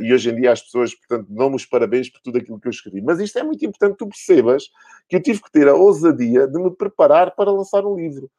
e 0.00 0.14
hoje 0.14 0.30
em 0.30 0.36
dia 0.36 0.52
as 0.52 0.62
pessoas, 0.62 0.94
portanto, 0.94 1.26
dão-me 1.28 1.56
os 1.56 1.66
parabéns 1.66 2.08
por 2.08 2.20
tudo 2.20 2.38
aquilo 2.38 2.60
que 2.60 2.68
eu 2.68 2.70
escrevi. 2.70 3.02
Mas 3.02 3.18
isto 3.18 3.36
é 3.40 3.42
muito 3.42 3.66
importante 3.66 3.96
tu 3.96 4.06
percebas 4.06 4.70
que 5.08 5.16
eu 5.16 5.20
tive 5.20 5.42
que 5.42 5.50
ter 5.50 5.66
a 5.66 5.74
ousadia 5.74 6.46
de 6.46 6.62
me 6.62 6.70
preparar 6.70 7.34
para 7.34 7.50
lançar 7.50 7.84
um 7.84 7.96
livro. 7.96 8.30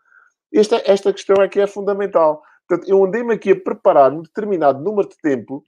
Esta, 0.54 0.82
esta 0.86 1.12
questão 1.12 1.44
é 1.44 1.50
que 1.50 1.60
é 1.60 1.68
fundamental. 1.68 2.42
Portanto, 2.66 2.90
eu 2.90 3.04
andei-me 3.04 3.34
aqui 3.34 3.52
a 3.52 3.60
preparar 3.60 4.14
um 4.14 4.22
determinado 4.22 4.82
número 4.82 5.10
de 5.10 5.18
tempo 5.18 5.62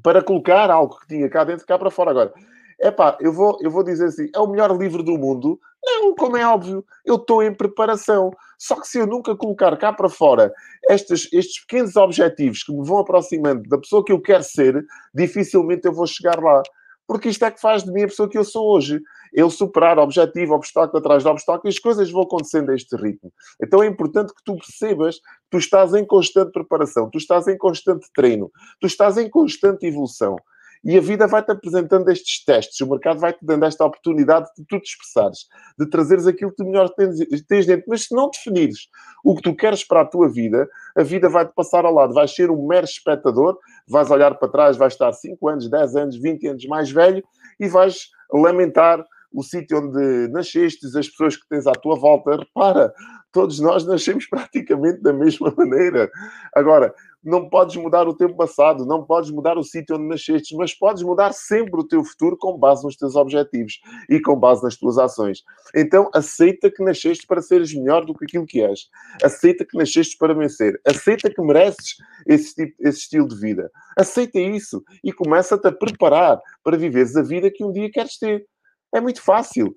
para 0.00 0.22
colocar 0.22 0.70
algo 0.70 1.00
que 1.00 1.08
tinha 1.08 1.28
cá 1.28 1.42
dentro, 1.42 1.66
cá 1.66 1.76
para 1.76 1.90
fora. 1.90 2.12
Agora, 2.12 2.32
é 2.80 2.90
pá, 2.90 3.16
eu 3.20 3.32
vou, 3.32 3.58
eu 3.60 3.70
vou 3.70 3.82
dizer 3.82 4.06
assim, 4.06 4.28
é 4.34 4.38
o 4.38 4.46
melhor 4.46 4.76
livro 4.76 5.02
do 5.02 5.16
mundo? 5.16 5.58
Não, 5.82 6.14
como 6.14 6.36
é 6.36 6.46
óbvio, 6.46 6.84
eu 7.04 7.14
estou 7.14 7.42
em 7.42 7.54
preparação. 7.54 8.30
Só 8.58 8.80
que 8.80 8.88
se 8.88 8.98
eu 8.98 9.06
nunca 9.06 9.36
colocar 9.36 9.76
cá 9.76 9.92
para 9.92 10.08
fora 10.08 10.52
estes, 10.90 11.28
estes 11.32 11.60
pequenos 11.60 11.96
objetivos 11.96 12.62
que 12.62 12.72
me 12.72 12.84
vão 12.86 12.98
aproximando 12.98 13.68
da 13.68 13.78
pessoa 13.78 14.04
que 14.04 14.12
eu 14.12 14.20
quero 14.20 14.42
ser, 14.42 14.84
dificilmente 15.14 15.86
eu 15.86 15.92
vou 15.92 16.06
chegar 16.06 16.42
lá. 16.42 16.62
Porque 17.06 17.28
isto 17.28 17.44
é 17.44 17.50
que 17.50 17.60
faz 17.60 17.84
de 17.84 17.92
mim 17.92 18.02
a 18.02 18.08
pessoa 18.08 18.28
que 18.28 18.36
eu 18.36 18.44
sou 18.44 18.66
hoje. 18.74 19.00
Eu 19.32 19.48
superar 19.48 19.98
objetivo, 19.98 20.54
obstáculo 20.54 20.98
atrás 20.98 21.22
de 21.22 21.28
obstáculo, 21.28 21.68
e 21.68 21.70
as 21.70 21.78
coisas 21.78 22.10
vão 22.10 22.22
acontecendo 22.22 22.70
a 22.70 22.74
este 22.74 22.96
ritmo. 22.96 23.32
Então 23.62 23.82
é 23.82 23.86
importante 23.86 24.34
que 24.34 24.42
tu 24.44 24.56
percebas 24.56 25.16
que 25.16 25.50
tu 25.50 25.58
estás 25.58 25.94
em 25.94 26.04
constante 26.04 26.52
preparação, 26.52 27.08
tu 27.10 27.18
estás 27.18 27.46
em 27.46 27.56
constante 27.56 28.08
treino, 28.14 28.50
tu 28.80 28.86
estás 28.86 29.16
em 29.18 29.30
constante 29.30 29.86
evolução. 29.86 30.36
E 30.84 30.96
a 30.96 31.00
vida 31.00 31.26
vai-te 31.26 31.50
apresentando 31.50 32.08
estes 32.10 32.44
testes, 32.44 32.80
o 32.80 32.88
mercado 32.88 33.18
vai-te 33.18 33.38
dando 33.42 33.64
esta 33.64 33.84
oportunidade 33.84 34.46
de 34.56 34.64
tu 34.66 34.80
te 34.80 34.90
expressares, 34.90 35.46
de 35.78 35.88
trazeres 35.88 36.26
aquilo 36.26 36.52
que 36.52 36.64
melhor 36.64 36.88
tens, 36.90 37.18
tens 37.46 37.66
dentro. 37.66 37.84
Mas 37.88 38.04
se 38.04 38.14
não 38.14 38.30
definires 38.30 38.88
o 39.24 39.34
que 39.34 39.42
tu 39.42 39.54
queres 39.54 39.84
para 39.84 40.02
a 40.02 40.04
tua 40.04 40.28
vida, 40.28 40.68
a 40.96 41.02
vida 41.02 41.28
vai-te 41.28 41.52
passar 41.54 41.84
ao 41.84 41.92
lado. 41.92 42.14
Vais 42.14 42.34
ser 42.34 42.50
um 42.50 42.66
mero 42.66 42.84
espectador, 42.84 43.58
vais 43.88 44.10
olhar 44.10 44.34
para 44.36 44.48
trás, 44.48 44.76
vais 44.76 44.92
estar 44.92 45.12
5 45.12 45.48
anos, 45.48 45.68
10 45.68 45.96
anos, 45.96 46.16
20 46.16 46.46
anos 46.48 46.64
mais 46.66 46.90
velho 46.90 47.22
e 47.58 47.68
vais 47.68 48.10
lamentar 48.32 49.04
o 49.36 49.42
sítio 49.42 49.78
onde 49.78 50.28
nasceste, 50.28 50.86
as 50.86 51.08
pessoas 51.08 51.36
que 51.36 51.46
tens 51.46 51.66
à 51.66 51.72
tua 51.72 51.94
volta. 51.94 52.36
Repara, 52.36 52.90
todos 53.30 53.60
nós 53.60 53.86
nascemos 53.86 54.24
praticamente 54.30 55.02
da 55.02 55.12
mesma 55.12 55.52
maneira. 55.54 56.10
Agora, 56.54 56.94
não 57.22 57.50
podes 57.50 57.76
mudar 57.76 58.08
o 58.08 58.16
tempo 58.16 58.34
passado, 58.34 58.86
não 58.86 59.04
podes 59.04 59.30
mudar 59.30 59.58
o 59.58 59.62
sítio 59.62 59.96
onde 59.96 60.08
nasceste, 60.08 60.56
mas 60.56 60.72
podes 60.72 61.02
mudar 61.02 61.34
sempre 61.34 61.78
o 61.78 61.86
teu 61.86 62.02
futuro 62.02 62.38
com 62.38 62.56
base 62.56 62.82
nos 62.82 62.96
teus 62.96 63.14
objetivos 63.14 63.78
e 64.08 64.18
com 64.20 64.38
base 64.38 64.62
nas 64.62 64.76
tuas 64.76 64.96
ações. 64.96 65.42
Então, 65.74 66.08
aceita 66.14 66.70
que 66.70 66.82
nasceste 66.82 67.26
para 67.26 67.42
seres 67.42 67.74
melhor 67.74 68.06
do 68.06 68.14
que 68.14 68.24
aquilo 68.24 68.46
que 68.46 68.62
és. 68.62 68.88
Aceita 69.22 69.66
que 69.66 69.76
nasceste 69.76 70.16
para 70.16 70.32
vencer. 70.32 70.80
Aceita 70.86 71.28
que 71.28 71.42
mereces 71.42 71.96
esse, 72.26 72.54
tipo, 72.54 72.74
esse 72.80 73.00
estilo 73.00 73.28
de 73.28 73.36
vida. 73.38 73.70
Aceita 73.98 74.38
isso 74.38 74.82
e 75.04 75.12
começa-te 75.12 75.66
a 75.66 75.72
preparar 75.72 76.40
para 76.62 76.78
viveres 76.78 77.14
a 77.16 77.22
vida 77.22 77.50
que 77.50 77.64
um 77.64 77.72
dia 77.72 77.90
queres 77.90 78.18
ter. 78.18 78.46
É 78.94 79.00
muito 79.00 79.22
fácil. 79.22 79.74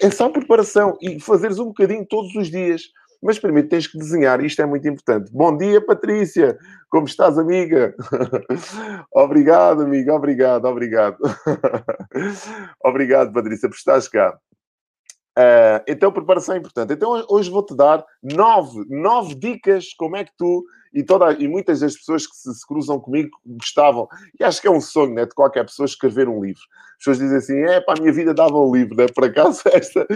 É 0.00 0.10
só 0.10 0.28
preparação 0.28 0.96
e 1.00 1.20
fazeres 1.20 1.58
um 1.58 1.66
bocadinho 1.66 2.06
todos 2.06 2.34
os 2.34 2.50
dias. 2.50 2.82
Mas 3.22 3.38
primeiro 3.38 3.68
tens 3.68 3.86
que 3.86 3.96
desenhar, 3.96 4.44
isto 4.44 4.60
é 4.60 4.66
muito 4.66 4.86
importante. 4.86 5.30
Bom 5.32 5.56
dia, 5.56 5.80
Patrícia! 5.80 6.58
Como 6.90 7.06
estás, 7.06 7.38
amiga? 7.38 7.94
obrigado, 9.10 9.82
amiga, 9.82 10.14
obrigado, 10.14 10.66
obrigado. 10.66 11.16
obrigado, 12.84 13.32
Patrícia, 13.32 13.66
por 13.66 13.76
estares 13.76 14.08
cá. 14.08 14.38
Uh, 15.38 15.80
então, 15.88 16.12
preparação 16.12 16.54
é 16.54 16.58
importante. 16.58 16.92
Então, 16.92 17.24
hoje 17.30 17.50
vou-te 17.50 17.74
dar 17.74 18.04
nove, 18.22 18.84
nove 18.90 19.34
dicas 19.34 19.94
como 19.94 20.16
é 20.16 20.24
que 20.24 20.32
tu 20.36 20.62
e, 20.94 21.02
toda, 21.02 21.32
e 21.32 21.48
muitas 21.48 21.80
das 21.80 21.96
pessoas 21.96 22.26
que 22.26 22.36
se, 22.36 22.54
se, 22.54 22.66
cruzam 22.66 23.00
comigo 23.00 23.30
gostavam. 23.44 24.08
E 24.38 24.44
acho 24.44 24.60
que 24.60 24.68
é 24.68 24.70
um 24.70 24.80
sonho 24.80 25.12
né, 25.12 25.26
de 25.26 25.34
qualquer 25.34 25.64
pessoa 25.64 25.84
escrever 25.84 26.28
um 26.28 26.42
livro. 26.42 26.62
As 26.92 26.98
pessoas 26.98 27.18
dizem 27.18 27.36
assim: 27.36 27.58
é 27.64 27.80
para 27.80 27.98
a 27.98 28.00
minha 28.00 28.12
vida 28.12 28.32
dava 28.32 28.56
um 28.56 28.72
livro, 28.72 28.96
né? 28.96 29.06
por 29.12 29.24
acaso 29.24 29.62
esta, 29.74 30.06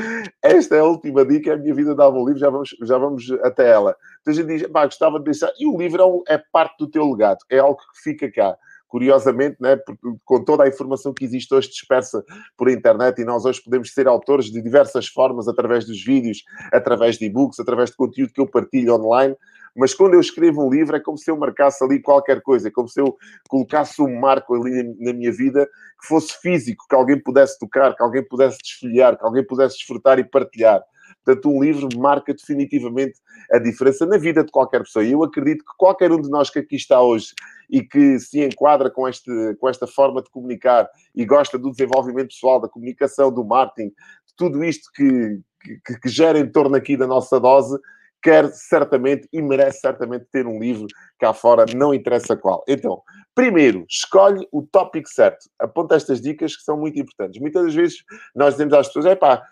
esta 0.41 0.77
é 0.77 0.79
a 0.79 0.85
última 0.85 1.27
dica: 1.27 1.55
a 1.55 1.57
minha 1.57 1.75
vida 1.75 1.95
dava 1.95 2.17
um 2.17 2.25
livro, 2.25 2.39
já 2.39 2.49
vamos, 2.49 2.77
já 2.81 2.97
vamos 2.97 3.31
até 3.43 3.69
ela. 3.69 3.97
Então 4.21 4.33
a 4.33 4.37
gente 4.37 4.47
diz: 4.47 4.67
pá, 4.69 4.85
gostava 4.85 5.19
de 5.19 5.25
deixar. 5.25 5.51
E 5.59 5.67
o 5.67 5.77
livro 5.77 6.01
é, 6.01 6.07
um, 6.07 6.23
é 6.29 6.39
parte 6.53 6.79
do 6.79 6.89
teu 6.89 7.11
legado, 7.11 7.39
é 7.51 7.59
algo 7.59 7.77
que 7.77 8.03
fica 8.03 8.31
cá 8.31 8.57
curiosamente, 8.89 9.57
né, 9.61 9.79
com 10.25 10.43
toda 10.43 10.65
a 10.65 10.69
informação 10.69 11.13
que 11.13 11.25
existe 11.25 11.55
hoje 11.55 11.69
dispersa 11.69 12.25
por 12.57 12.71
internet, 12.71 13.21
e 13.21 13.25
nós 13.25 13.45
hoje 13.45 13.63
podemos 13.63 13.93
ser 13.93 14.09
autores 14.09 14.47
de 14.47 14.63
diversas 14.63 15.07
formas, 15.07 15.47
através 15.47 15.85
dos 15.85 16.03
vídeos, 16.03 16.43
através 16.73 17.19
de 17.19 17.27
e-books, 17.27 17.61
através 17.61 17.91
de 17.91 17.97
conteúdo 17.97 18.33
que 18.33 18.41
eu 18.41 18.47
partilho 18.47 18.95
online. 18.95 19.37
Mas 19.79 19.95
quando 19.95 20.15
eu 20.15 20.21
escrevo 20.21 20.67
um 20.67 20.69
livro, 20.69 20.97
é 20.97 21.01
como 21.01 21.17
se 21.17 21.31
eu 21.31 21.37
marcasse 21.37 21.85
ali 21.85 22.03
qualquer 22.03 22.43
coisa, 22.43 22.67
é 22.67 22.71
como 22.71 22.89
se 22.89 23.01
eu 23.01 23.17
colocasse 23.49 24.03
um 24.03 24.19
marco 24.19 24.55
ali 24.55 24.83
na 24.99 25.13
minha 25.13 25.31
vida 25.31 25.67
que 26.01 26.09
fosse 26.09 26.37
físico, 26.43 26.85
que 26.89 26.97
alguém 26.97 27.23
pudesse 27.23 27.57
tocar, 27.61 27.95
que 27.95 28.03
alguém 28.03 28.27
pudesse 28.27 28.59
desfilhar, 28.59 29.17
que 29.17 29.25
alguém 29.25 29.47
pudesse 29.47 29.77
desfrutar 29.77 30.19
e 30.19 30.25
partilhar. 30.25 30.83
Portanto, 31.25 31.49
um 31.49 31.63
livro 31.63 31.89
marca 31.97 32.35
definitivamente 32.35 33.21
a 33.53 33.59
diferença 33.59 34.05
na 34.05 34.19
vida 34.19 34.43
de 34.43 34.51
qualquer 34.51 34.81
pessoa. 34.81 35.05
E 35.05 35.13
eu 35.13 35.23
acredito 35.23 35.65
que 35.65 35.77
qualquer 35.77 36.11
um 36.11 36.21
de 36.21 36.29
nós 36.29 36.51
que 36.51 36.59
aqui 36.59 36.75
está 36.75 37.01
hoje 37.01 37.35
e 37.71 37.83
que 37.83 38.19
se 38.19 38.45
enquadra 38.45 38.91
com, 38.91 39.07
este, 39.07 39.31
com 39.61 39.69
esta 39.69 39.87
forma 39.87 40.23
de 40.23 40.31
comunicar 40.31 40.89
e 41.15 41.25
gosta 41.25 41.57
do 41.57 41.71
desenvolvimento 41.71 42.29
pessoal, 42.29 42.61
da 42.61 42.69
comunicação, 42.69 43.33
do 43.33 43.45
marketing, 43.45 43.89
de 43.89 44.35
tudo 44.37 44.65
isto 44.65 44.91
que, 44.95 45.41
que, 45.85 46.01
que 46.01 46.09
gera 46.09 46.39
em 46.39 46.51
torno 46.51 46.75
aqui 46.75 46.97
da 46.97 47.07
nossa 47.07 47.39
dose, 47.39 47.79
quer 48.23 48.51
certamente 48.53 49.29
e 49.33 49.41
merece 49.41 49.81
certamente 49.81 50.27
ter 50.33 50.47
um 50.47 50.59
livro 50.59 50.87
cá 51.19 51.33
fora, 51.33 51.65
não 51.75 51.95
interessa 51.95 52.37
qual. 52.37 52.65
Então, 52.69 53.03
primeiro, 53.35 53.85
escolhe 53.89 54.47
o 54.53 54.63
tópico 54.63 55.09
certo. 55.09 55.49
Aponta 55.59 55.95
estas 55.95 56.21
dicas 56.21 56.57
que 56.57 56.63
são 56.63 56.77
muito 56.77 56.99
importantes. 56.99 57.41
Muitas 57.41 57.65
das 57.65 57.75
vezes 57.75 57.99
nós 58.35 58.55
dizemos 58.55 58.75
às 58.75 58.87
pessoas, 58.89 59.07
é 59.07 59.15
pá, 59.15 59.43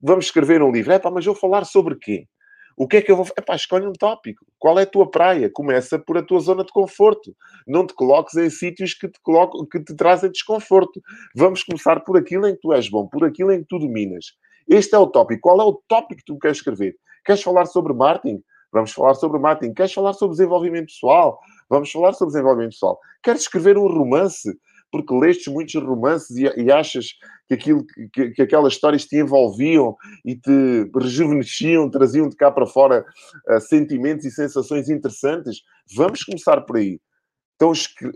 vamos 0.00 0.26
escrever 0.26 0.62
um 0.62 0.70
livro. 0.70 0.92
É 0.92 0.98
pá, 0.98 1.10
mas 1.10 1.24
vou 1.24 1.34
falar 1.34 1.64
sobre 1.64 1.96
quê? 1.96 2.26
O 2.76 2.88
que 2.88 2.96
é 2.96 3.02
que 3.02 3.10
eu 3.10 3.16
vou 3.16 3.24
fazer? 3.24 3.40
Epá, 3.40 3.54
escolhe 3.54 3.86
um 3.86 3.92
tópico. 3.92 4.44
Qual 4.58 4.78
é 4.78 4.82
a 4.82 4.86
tua 4.86 5.10
praia? 5.10 5.50
Começa 5.52 5.98
por 5.98 6.16
a 6.16 6.22
tua 6.22 6.40
zona 6.40 6.64
de 6.64 6.72
conforto. 6.72 7.34
Não 7.66 7.86
te 7.86 7.94
coloques 7.94 8.34
em 8.34 8.48
sítios 8.48 8.94
que 8.94 9.08
te, 9.08 9.20
colocam, 9.22 9.66
que 9.66 9.80
te 9.80 9.94
trazem 9.94 10.30
desconforto. 10.30 11.00
Vamos 11.34 11.62
começar 11.62 12.00
por 12.00 12.16
aquilo 12.16 12.46
em 12.46 12.54
que 12.54 12.60
tu 12.60 12.72
és 12.72 12.88
bom, 12.88 13.06
por 13.06 13.24
aquilo 13.24 13.52
em 13.52 13.60
que 13.60 13.68
tu 13.68 13.78
dominas. 13.78 14.32
Este 14.68 14.94
é 14.94 14.98
o 14.98 15.06
tópico. 15.06 15.42
Qual 15.42 15.60
é 15.60 15.64
o 15.64 15.82
tópico 15.86 16.20
que 16.20 16.24
tu 16.24 16.38
queres 16.38 16.58
escrever? 16.58 16.96
Queres 17.24 17.42
falar 17.42 17.66
sobre 17.66 17.92
marketing? 17.92 18.42
Vamos 18.72 18.92
falar 18.92 19.14
sobre 19.14 19.38
marketing. 19.38 19.74
Queres 19.74 19.92
falar 19.92 20.12
sobre 20.14 20.36
desenvolvimento 20.36 20.86
pessoal? 20.86 21.38
Vamos 21.68 21.90
falar 21.90 22.12
sobre 22.12 22.32
desenvolvimento 22.32 22.72
pessoal. 22.72 22.98
Queres 23.22 23.42
escrever 23.42 23.76
um 23.76 23.86
romance? 23.86 24.50
porque 24.92 25.14
lestes 25.14 25.52
muitos 25.52 25.74
romances 25.82 26.36
e, 26.36 26.44
e 26.60 26.70
achas 26.70 27.14
que, 27.48 27.54
aquilo, 27.54 27.84
que, 28.12 28.30
que, 28.30 28.42
aquelas 28.42 28.74
histórias 28.74 29.06
te 29.06 29.16
envolviam 29.16 29.96
e 30.22 30.36
te 30.36 30.90
rejuvenesciam, 30.94 31.90
traziam 31.90 32.28
de 32.28 32.36
cá 32.36 32.50
para 32.50 32.66
fora 32.66 33.04
uh, 33.48 33.60
sentimentos 33.60 34.26
e 34.26 34.30
sensações 34.30 34.90
interessantes, 34.90 35.62
vamos 35.96 36.22
começar 36.22 36.60
por 36.60 36.76
aí. 36.76 37.00
Então 37.56 37.72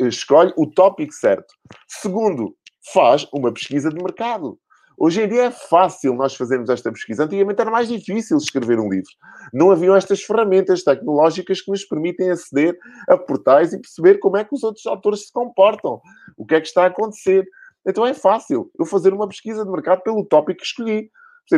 escolhe 0.07 0.53
o 0.57 0.67
tópico 0.67 1.13
certo. 1.13 1.55
Segundo, 1.89 2.55
faz 2.93 3.27
uma 3.33 3.53
pesquisa 3.53 3.89
de 3.89 3.97
mercado. 3.97 4.59
Hoje 4.99 5.23
em 5.23 5.29
dia 5.29 5.45
é 5.45 5.51
fácil 5.51 6.15
nós 6.15 6.35
fazermos 6.35 6.71
esta 6.71 6.91
pesquisa. 6.91 7.25
Antigamente 7.25 7.61
era 7.61 7.71
mais 7.71 7.87
difícil 7.87 8.39
escrever 8.39 8.81
um 8.81 8.89
livro. 8.89 9.11
Não 9.53 9.71
haviam 9.71 9.95
estas 9.95 10.23
ferramentas 10.23 10.83
tecnológicas 10.83 11.61
que 11.61 11.71
nos 11.71 11.85
permitem 11.85 12.31
aceder 12.31 12.79
a 13.07 13.17
portais 13.17 13.75
e 13.75 13.81
perceber 13.81 14.19
como 14.19 14.39
é 14.39 14.45
que 14.45 14.55
os 14.55 14.63
outros 14.63 14.87
autores 14.87 15.27
se 15.27 15.33
comportam, 15.33 16.01
o 16.37 16.47
que 16.47 16.55
é 16.55 16.61
que 16.61 16.67
está 16.67 16.85
a 16.85 16.87
acontecer. 16.87 17.47
Então 17.87 18.07
é 18.07 18.15
fácil 18.15 18.71
eu 18.79 18.87
fazer 18.87 19.13
uma 19.13 19.29
pesquisa 19.29 19.65
de 19.65 19.71
mercado 19.71 20.03
pelo 20.03 20.25
tópico 20.25 20.61
que 20.61 20.67
escolhi. 20.67 21.11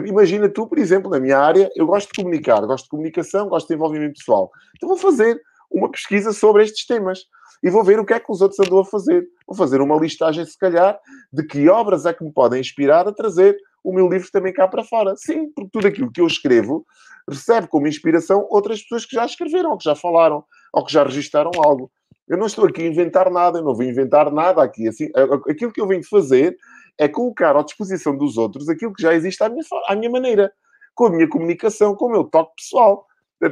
imagina 0.04 0.48
tu, 0.48 0.66
por 0.66 0.78
exemplo, 0.78 1.08
na 1.08 1.20
minha 1.20 1.38
área, 1.38 1.70
eu 1.76 1.86
gosto 1.86 2.08
de 2.08 2.20
comunicar, 2.20 2.60
gosto 2.66 2.84
de 2.84 2.90
comunicação, 2.90 3.48
gosto 3.48 3.68
de 3.68 3.74
envolvimento 3.74 4.18
pessoal. 4.18 4.50
Então 4.76 4.88
vou 4.88 4.98
fazer 4.98 5.40
uma 5.70 5.88
pesquisa 5.88 6.32
sobre 6.32 6.64
estes 6.64 6.84
temas 6.86 7.20
e 7.62 7.70
vou 7.70 7.84
ver 7.84 7.98
o 7.98 8.04
que 8.04 8.14
é 8.14 8.20
que 8.20 8.30
os 8.30 8.40
outros 8.40 8.58
andam 8.60 8.80
a 8.80 8.84
fazer. 8.84 9.26
Vou 9.46 9.56
fazer 9.56 9.80
uma 9.80 9.96
listagem, 9.96 10.44
se 10.44 10.58
calhar, 10.58 10.98
de 11.32 11.46
que 11.46 11.68
obras 11.68 12.06
é 12.06 12.12
que 12.12 12.24
me 12.24 12.32
podem 12.32 12.60
inspirar 12.60 13.06
a 13.06 13.12
trazer 13.12 13.56
o 13.84 13.92
meu 13.92 14.08
livro 14.08 14.30
também 14.30 14.52
cá 14.52 14.66
para 14.66 14.84
fora. 14.84 15.14
Sim, 15.16 15.50
porque 15.52 15.70
tudo 15.72 15.86
aquilo 15.86 16.12
que 16.12 16.20
eu 16.20 16.26
escrevo 16.26 16.84
recebe 17.28 17.68
como 17.68 17.86
inspiração 17.86 18.46
outras 18.50 18.82
pessoas 18.82 19.04
que 19.04 19.14
já 19.14 19.24
escreveram, 19.24 19.70
ou 19.70 19.78
que 19.78 19.84
já 19.84 19.94
falaram, 19.94 20.44
ou 20.72 20.84
que 20.84 20.92
já 20.92 21.04
registaram 21.04 21.50
algo. 21.62 21.90
Eu 22.26 22.36
não 22.36 22.46
estou 22.46 22.66
aqui 22.66 22.82
a 22.82 22.86
inventar 22.86 23.30
nada, 23.30 23.58
eu 23.58 23.64
não 23.64 23.74
vou 23.74 23.84
inventar 23.84 24.30
nada 24.30 24.62
aqui. 24.62 24.88
Assim, 24.88 25.10
aquilo 25.48 25.72
que 25.72 25.80
eu 25.80 25.86
venho 25.86 26.04
fazer 26.04 26.56
é 26.98 27.08
colocar 27.08 27.56
à 27.56 27.62
disposição 27.62 28.16
dos 28.16 28.36
outros 28.36 28.68
aquilo 28.68 28.92
que 28.92 29.02
já 29.02 29.14
existe 29.14 29.42
à 29.42 29.48
minha, 29.48 29.64
à 29.86 29.94
minha 29.94 30.10
maneira, 30.10 30.52
com 30.94 31.06
a 31.06 31.10
minha 31.10 31.28
comunicação, 31.28 31.94
com 31.94 32.06
o 32.06 32.10
meu 32.10 32.24
toque 32.24 32.56
pessoal. 32.56 33.06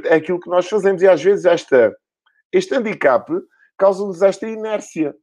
É 0.04 0.16
aquilo 0.16 0.40
que 0.40 0.50
nós 0.50 0.68
fazemos. 0.68 1.00
E 1.00 1.09
às 1.09 1.23
vezes 1.23 1.45
esta, 1.45 1.97
este 2.52 2.75
handicap 2.75 3.30
causa-nos 3.78 4.21
esta 4.21 4.47
inércia. 4.47 5.14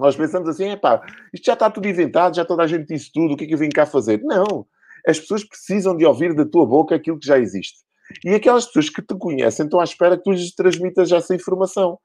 Nós 0.00 0.16
pensamos 0.16 0.48
assim, 0.48 0.76
pá, 0.76 1.02
isto 1.32 1.44
já 1.44 1.52
está 1.52 1.70
tudo 1.70 1.86
inventado, 1.86 2.34
já 2.34 2.44
toda 2.44 2.62
a 2.62 2.66
gente 2.66 2.86
disse 2.86 3.10
tudo, 3.12 3.34
o 3.34 3.36
que 3.36 3.44
é 3.44 3.46
que 3.46 3.54
eu 3.54 3.58
vim 3.58 3.68
cá 3.68 3.86
fazer? 3.86 4.20
Não. 4.22 4.66
As 5.06 5.18
pessoas 5.18 5.44
precisam 5.44 5.96
de 5.96 6.04
ouvir 6.04 6.34
da 6.34 6.44
tua 6.44 6.66
boca 6.66 6.94
aquilo 6.94 7.18
que 7.18 7.26
já 7.26 7.38
existe. 7.38 7.78
E 8.24 8.34
aquelas 8.34 8.66
pessoas 8.66 8.90
que 8.90 9.02
te 9.02 9.14
conhecem 9.16 9.64
estão 9.64 9.80
à 9.80 9.84
espera 9.84 10.16
que 10.16 10.24
tu 10.24 10.32
lhes 10.32 10.54
transmitas 10.54 11.12
essa 11.12 11.34
informação. 11.34 11.98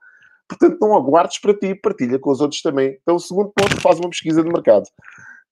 Portanto, 0.47 0.77
não 0.79 0.95
aguardes 0.95 1.39
para 1.39 1.57
ti, 1.57 1.73
partilha 1.73 2.19
com 2.19 2.29
os 2.29 2.39
outros 2.39 2.61
também. 2.61 2.97
Então, 3.01 3.15
o 3.15 3.19
segundo 3.19 3.51
ponto, 3.55 3.81
faz 3.81 3.99
uma 3.99 4.09
pesquisa 4.09 4.43
de 4.43 4.49
mercado. 4.49 4.85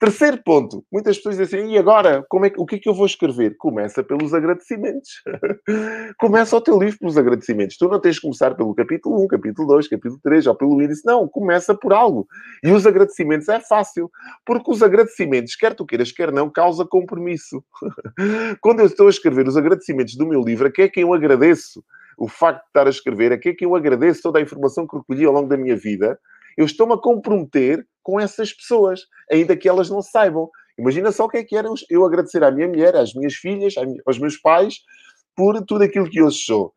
Terceiro 0.03 0.37
ponto, 0.43 0.83
muitas 0.91 1.15
pessoas 1.15 1.37
dizem 1.37 1.61
assim, 1.61 1.71
e 1.71 1.77
agora, 1.77 2.25
como 2.27 2.45
é 2.45 2.49
que, 2.49 2.59
o 2.59 2.65
que 2.65 2.75
é 2.75 2.77
que 2.77 2.89
eu 2.89 2.93
vou 2.93 3.05
escrever? 3.05 3.55
Começa 3.57 4.03
pelos 4.03 4.33
agradecimentos. 4.33 5.23
começa 6.19 6.57
o 6.57 6.59
teu 6.59 6.77
livro 6.77 6.99
pelos 6.99 7.17
agradecimentos. 7.17 7.77
Tu 7.77 7.87
não 7.87 8.01
tens 8.01 8.15
de 8.15 8.21
começar 8.21 8.53
pelo 8.53 8.75
capítulo 8.75 9.23
1, 9.23 9.27
capítulo 9.29 9.65
2, 9.65 9.87
capítulo 9.87 10.19
3, 10.21 10.47
ou 10.47 10.55
pelo 10.55 10.81
índice. 10.81 11.05
Não, 11.05 11.25
começa 11.25 11.73
por 11.73 11.93
algo. 11.93 12.27
E 12.61 12.69
os 12.69 12.85
agradecimentos 12.85 13.47
é 13.47 13.61
fácil, 13.61 14.11
porque 14.45 14.69
os 14.69 14.83
agradecimentos, 14.83 15.55
quer 15.55 15.73
tu 15.73 15.85
queiras, 15.85 16.11
quer 16.11 16.33
não, 16.33 16.49
causa 16.49 16.85
compromisso. 16.85 17.63
Quando 18.59 18.81
eu 18.81 18.87
estou 18.87 19.07
a 19.07 19.09
escrever 19.09 19.47
os 19.47 19.55
agradecimentos 19.55 20.15
do 20.15 20.27
meu 20.27 20.41
livro, 20.41 20.67
a 20.67 20.69
quem 20.69 20.83
é 20.83 20.89
que 20.89 20.99
eu 20.99 21.13
agradeço? 21.13 21.81
O 22.17 22.27
facto 22.27 22.59
de 22.59 22.67
estar 22.67 22.87
a 22.87 22.89
escrever, 22.89 23.31
a 23.31 23.37
quem 23.37 23.53
é 23.53 23.55
que 23.55 23.65
eu 23.65 23.73
agradeço 23.73 24.21
toda 24.21 24.37
a 24.37 24.41
informação 24.41 24.85
que 24.85 24.97
recolhi 24.97 25.23
ao 25.23 25.31
longo 25.31 25.47
da 25.47 25.55
minha 25.55 25.77
vida, 25.77 26.19
eu 26.57 26.65
estou-me 26.65 26.93
a 26.93 26.97
comprometer 26.97 27.85
com 28.01 28.19
essas 28.19 28.53
pessoas, 28.53 29.01
ainda 29.31 29.55
que 29.55 29.67
elas 29.67 29.89
não 29.89 30.01
saibam. 30.01 30.49
Imagina 30.77 31.11
só 31.11 31.25
o 31.25 31.29
que 31.29 31.37
é 31.37 31.43
que 31.43 31.55
era 31.55 31.67
eu 31.89 32.05
agradecer 32.05 32.43
à 32.43 32.51
minha 32.51 32.67
mulher, 32.67 32.95
às 32.95 33.13
minhas 33.13 33.33
filhas, 33.35 33.73
aos 34.05 34.19
meus 34.19 34.37
pais, 34.37 34.75
por 35.35 35.63
tudo 35.65 35.83
aquilo 35.83 36.09
que 36.09 36.19
eu 36.19 36.29
sou. 36.31 36.73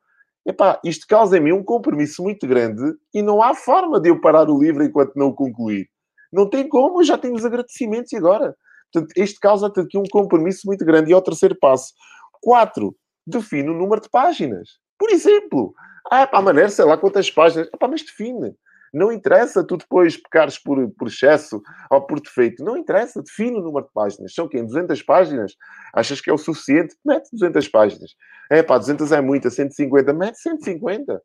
Epá, 0.46 0.80
isto 0.84 1.06
causa 1.08 1.36
em 1.36 1.40
mim 1.40 1.52
um 1.52 1.64
compromisso 1.64 2.22
muito 2.22 2.46
grande 2.46 2.94
e 3.12 3.20
não 3.20 3.42
há 3.42 3.54
forma 3.54 4.00
de 4.00 4.10
eu 4.10 4.20
parar 4.20 4.48
o 4.48 4.62
livro 4.62 4.84
enquanto 4.84 5.16
não 5.16 5.28
o 5.28 5.34
concluir. 5.34 5.88
Não 6.32 6.48
tem 6.48 6.68
como, 6.68 7.02
já 7.02 7.18
tenho 7.18 7.34
os 7.34 7.44
agradecimentos 7.44 8.12
e 8.12 8.16
agora. 8.16 8.54
Portanto, 8.92 9.12
este 9.16 9.40
causa-te 9.40 9.80
aqui 9.80 9.98
um 9.98 10.04
compromisso 10.10 10.62
muito 10.66 10.84
grande. 10.84 11.10
E 11.10 11.14
ao 11.14 11.22
terceiro 11.22 11.56
passo. 11.58 11.92
Quatro, 12.40 12.94
define 13.26 13.70
o 13.70 13.74
número 13.74 14.00
de 14.00 14.08
páginas. 14.08 14.78
Por 14.98 15.10
exemplo, 15.10 15.74
ah, 16.10 16.26
pá, 16.26 16.40
maneira, 16.40 16.68
sei 16.68 16.84
lá 16.84 16.96
quantas 16.96 17.30
páginas. 17.30 17.68
Ah, 17.72 17.76
pá, 17.76 17.88
mas 17.88 18.02
define. 18.02 18.54
Não 18.92 19.12
interessa 19.12 19.64
tu 19.64 19.76
depois 19.76 20.16
pecares 20.16 20.58
por, 20.58 20.90
por 20.92 21.08
excesso 21.08 21.60
ou 21.90 22.06
por 22.06 22.20
defeito. 22.20 22.64
Não 22.64 22.76
interessa. 22.76 23.22
Define 23.22 23.58
o 23.58 23.62
número 23.62 23.86
de 23.86 23.92
páginas. 23.92 24.34
São 24.34 24.48
quem? 24.48 24.64
200 24.64 25.02
páginas? 25.02 25.52
Achas 25.94 26.20
que 26.20 26.30
é 26.30 26.32
o 26.32 26.38
suficiente? 26.38 26.94
Mete 27.04 27.28
200 27.32 27.68
páginas. 27.68 28.10
É 28.50 28.62
pá, 28.62 28.78
200 28.78 29.12
é 29.12 29.20
muito. 29.20 29.50
150. 29.50 30.12
Mete 30.12 30.38
150. 30.38 31.20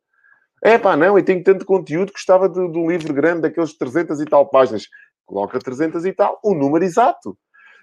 É 0.64 0.78
pá, 0.78 0.96
não, 0.96 1.18
eu 1.18 1.24
tenho 1.24 1.42
tanto 1.42 1.66
conteúdo 1.66 2.12
que 2.12 2.18
gostava 2.18 2.48
do, 2.48 2.68
do 2.68 2.88
livro 2.88 3.12
grande, 3.12 3.42
daqueles 3.42 3.76
300 3.76 4.20
e 4.20 4.24
tal 4.24 4.48
páginas. 4.48 4.86
Coloca 5.26 5.58
300 5.58 6.04
e 6.04 6.12
tal, 6.12 6.38
o 6.44 6.54
número 6.54 6.84
exato. 6.84 7.36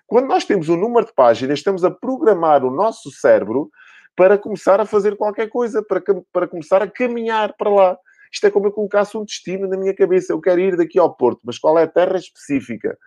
Quando 0.08 0.28
nós 0.28 0.46
temos 0.46 0.70
um 0.70 0.78
número 0.78 1.06
de 1.06 1.14
páginas, 1.14 1.60
estamos 1.60 1.84
a 1.84 1.92
programar 1.92 2.64
o 2.64 2.72
nosso 2.72 3.12
cérebro 3.12 3.70
para 4.16 4.38
começar 4.38 4.80
a 4.80 4.86
fazer 4.86 5.18
qualquer 5.18 5.50
coisa, 5.50 5.84
para, 5.84 6.02
para 6.32 6.48
começar 6.48 6.82
a 6.82 6.90
caminhar 6.90 7.54
para 7.58 7.70
lá. 7.70 7.98
Isto 8.32 8.48
é 8.48 8.52
como 8.52 8.68
eu 8.68 8.72
colocasse 8.72 9.18
um 9.18 9.26
destino 9.26 9.68
na 9.68 9.78
minha 9.78 9.94
cabeça. 9.94 10.34
Eu 10.34 10.42
quero 10.42 10.62
ir 10.62 10.78
daqui 10.78 11.00
ao 11.00 11.16
Porto, 11.16 11.42
mas 11.44 11.58
qual 11.58 11.78
é 11.78 11.84
a 11.84 11.88
terra 11.88 12.18
específica? 12.18 12.98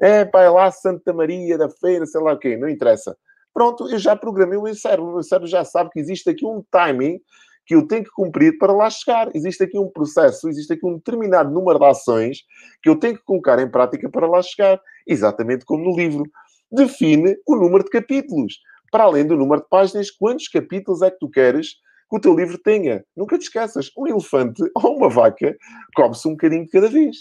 É, 0.00 0.24
pá, 0.24 0.42
é 0.42 0.50
lá 0.50 0.70
Santa 0.70 1.12
Maria 1.12 1.58
da 1.58 1.68
Feira, 1.68 2.06
sei 2.06 2.20
lá 2.20 2.32
o 2.32 2.38
quê, 2.38 2.56
não 2.56 2.68
interessa. 2.68 3.16
Pronto, 3.52 3.88
eu 3.88 3.98
já 3.98 4.14
programei 4.14 4.56
o 4.56 4.62
meu 4.62 4.74
cérebro. 4.74 5.10
O 5.10 5.14
meu 5.14 5.22
cérebro 5.22 5.48
já 5.48 5.64
sabe 5.64 5.90
que 5.90 5.98
existe 5.98 6.30
aqui 6.30 6.46
um 6.46 6.62
timing 6.70 7.20
que 7.66 7.74
eu 7.74 7.86
tenho 7.86 8.04
que 8.04 8.10
cumprir 8.10 8.56
para 8.56 8.72
lá 8.72 8.88
chegar. 8.88 9.28
Existe 9.34 9.64
aqui 9.64 9.78
um 9.78 9.90
processo, 9.90 10.48
existe 10.48 10.72
aqui 10.72 10.86
um 10.86 10.94
determinado 10.94 11.50
número 11.50 11.78
de 11.78 11.84
ações 11.84 12.38
que 12.82 12.88
eu 12.88 12.96
tenho 12.96 13.16
que 13.16 13.24
colocar 13.24 13.58
em 13.58 13.68
prática 13.68 14.08
para 14.08 14.26
lá 14.26 14.40
chegar. 14.42 14.80
Exatamente 15.06 15.64
como 15.64 15.84
no 15.84 15.96
livro. 15.96 16.24
Define 16.70 17.36
o 17.46 17.56
número 17.56 17.84
de 17.84 17.90
capítulos. 17.90 18.60
Para 18.90 19.04
além 19.04 19.26
do 19.26 19.36
número 19.36 19.60
de 19.60 19.68
páginas, 19.68 20.10
quantos 20.10 20.48
capítulos 20.48 21.02
é 21.02 21.10
que 21.10 21.18
tu 21.18 21.28
queres 21.28 21.74
que 22.08 22.16
o 22.16 22.20
teu 22.20 22.34
livro 22.34 22.58
tenha? 22.58 23.04
Nunca 23.16 23.38
te 23.38 23.42
esqueças, 23.42 23.90
um 23.96 24.06
elefante 24.06 24.62
ou 24.74 24.96
uma 24.96 25.08
vaca 25.08 25.56
come-se 25.94 26.28
um 26.28 26.32
bocadinho 26.32 26.64
de 26.64 26.70
cada 26.70 26.88
vez. 26.88 27.16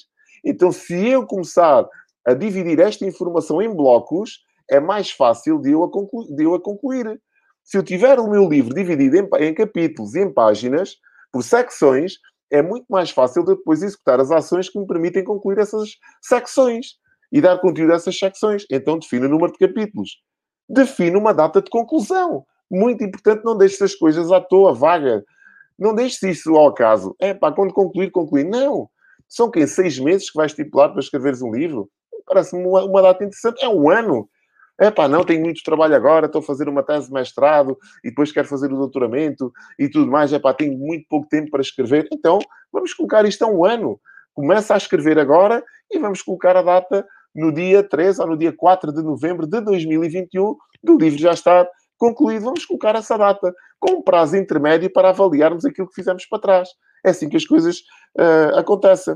Então, 0.45 0.71
se 0.71 1.07
eu 1.07 1.25
começar 1.25 1.85
a 2.25 2.33
dividir 2.33 2.79
esta 2.79 3.05
informação 3.05 3.61
em 3.61 3.73
blocos, 3.73 4.39
é 4.69 4.79
mais 4.79 5.11
fácil 5.11 5.59
de 5.59 5.71
eu 5.71 5.83
a, 5.83 5.91
conclu 5.91 6.35
de 6.35 6.43
eu 6.43 6.53
a 6.53 6.61
concluir. 6.61 7.19
Se 7.63 7.77
eu 7.77 7.83
tiver 7.83 8.19
o 8.19 8.29
meu 8.29 8.47
livro 8.47 8.73
dividido 8.73 9.17
em, 9.17 9.27
em 9.39 9.53
capítulos 9.53 10.15
e 10.15 10.21
em 10.21 10.33
páginas, 10.33 10.95
por 11.31 11.43
secções, 11.43 12.13
é 12.51 12.61
muito 12.61 12.85
mais 12.89 13.09
fácil 13.09 13.43
de 13.43 13.55
depois 13.55 13.83
executar 13.83 14.19
as 14.19 14.31
ações 14.31 14.69
que 14.69 14.79
me 14.79 14.87
permitem 14.87 15.23
concluir 15.23 15.57
essas 15.59 15.89
secções 16.21 16.95
e 17.31 17.41
dar 17.41 17.59
conteúdo 17.59 17.91
a 17.91 17.95
essas 17.95 18.17
secções. 18.17 18.65
Então, 18.71 18.97
define 18.97 19.25
o 19.25 19.29
número 19.29 19.51
de 19.51 19.59
capítulos. 19.59 20.21
Define 20.69 21.17
uma 21.17 21.33
data 21.33 21.61
de 21.61 21.69
conclusão. 21.69 22.45
Muito 22.69 23.03
importante, 23.03 23.43
não 23.43 23.57
deixes 23.57 23.81
as 23.81 23.95
coisas 23.95 24.31
à 24.31 24.41
toa, 24.41 24.73
vaga. 24.73 25.23
Não 25.77 25.93
deixes 25.93 26.21
isso 26.23 26.55
ao 26.55 26.67
acaso. 26.67 27.15
É 27.19 27.33
pá, 27.33 27.51
quando 27.51 27.73
concluir, 27.73 28.11
concluir. 28.11 28.43
Não. 28.43 28.89
São 29.27 29.51
quem? 29.51 29.67
Seis 29.67 29.99
meses 29.99 30.29
que 30.29 30.37
vais 30.37 30.51
estipular 30.51 30.89
para 30.89 30.99
escreveres 30.99 31.41
um 31.41 31.51
livro? 31.51 31.89
Parece-me 32.25 32.65
uma, 32.65 32.83
uma 32.83 33.01
data 33.01 33.23
interessante. 33.23 33.63
É 33.63 33.69
um 33.69 33.89
ano. 33.89 34.27
É 34.79 34.91
pá, 34.91 35.07
não, 35.07 35.23
tenho 35.23 35.41
muito 35.41 35.63
trabalho 35.63 35.95
agora, 35.95 36.27
estou 36.27 36.39
a 36.39 36.43
fazer 36.43 36.69
uma 36.69 36.83
tese 36.83 37.07
de 37.07 37.13
mestrado 37.13 37.75
e 38.03 38.09
depois 38.09 38.31
quero 38.31 38.47
fazer 38.47 38.71
o 38.71 38.77
doutoramento 38.77 39.51
e 39.79 39.89
tudo 39.89 40.11
mais. 40.11 40.31
É 40.31 40.39
pá, 40.39 40.53
tenho 40.53 40.77
muito 40.77 41.05
pouco 41.09 41.27
tempo 41.27 41.49
para 41.49 41.61
escrever. 41.61 42.07
Então, 42.11 42.37
vamos 42.71 42.93
colocar 42.93 43.25
isto 43.25 43.43
a 43.43 43.47
um 43.47 43.65
ano. 43.65 43.99
Começa 44.33 44.75
a 44.75 44.77
escrever 44.77 45.17
agora 45.17 45.63
e 45.91 45.97
vamos 45.97 46.21
colocar 46.21 46.55
a 46.55 46.61
data 46.61 47.07
no 47.33 47.51
dia 47.51 47.81
3 47.81 48.19
ou 48.19 48.27
no 48.27 48.37
dia 48.37 48.53
4 48.53 48.91
de 48.91 49.01
novembro 49.01 49.47
de 49.47 49.59
2021 49.61 50.55
do 50.83 50.97
livro 50.97 51.19
já 51.19 51.33
estar 51.33 51.67
concluído. 51.97 52.43
Vamos 52.43 52.65
colocar 52.65 52.95
essa 52.95 53.17
data 53.17 53.53
com 53.79 53.97
um 53.97 54.01
prazo 54.01 54.37
intermédio 54.37 54.91
para 54.91 55.09
avaliarmos 55.09 55.65
aquilo 55.65 55.87
que 55.87 55.95
fizemos 55.95 56.25
para 56.25 56.39
trás. 56.39 56.69
É 57.05 57.09
assim 57.09 57.29
que 57.29 57.37
as 57.37 57.45
coisas 57.45 57.79
uh, 58.17 58.57
acontecem. 58.57 59.15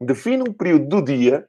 Define 0.00 0.42
um 0.48 0.52
período 0.52 0.88
do 0.88 1.02
dia 1.02 1.46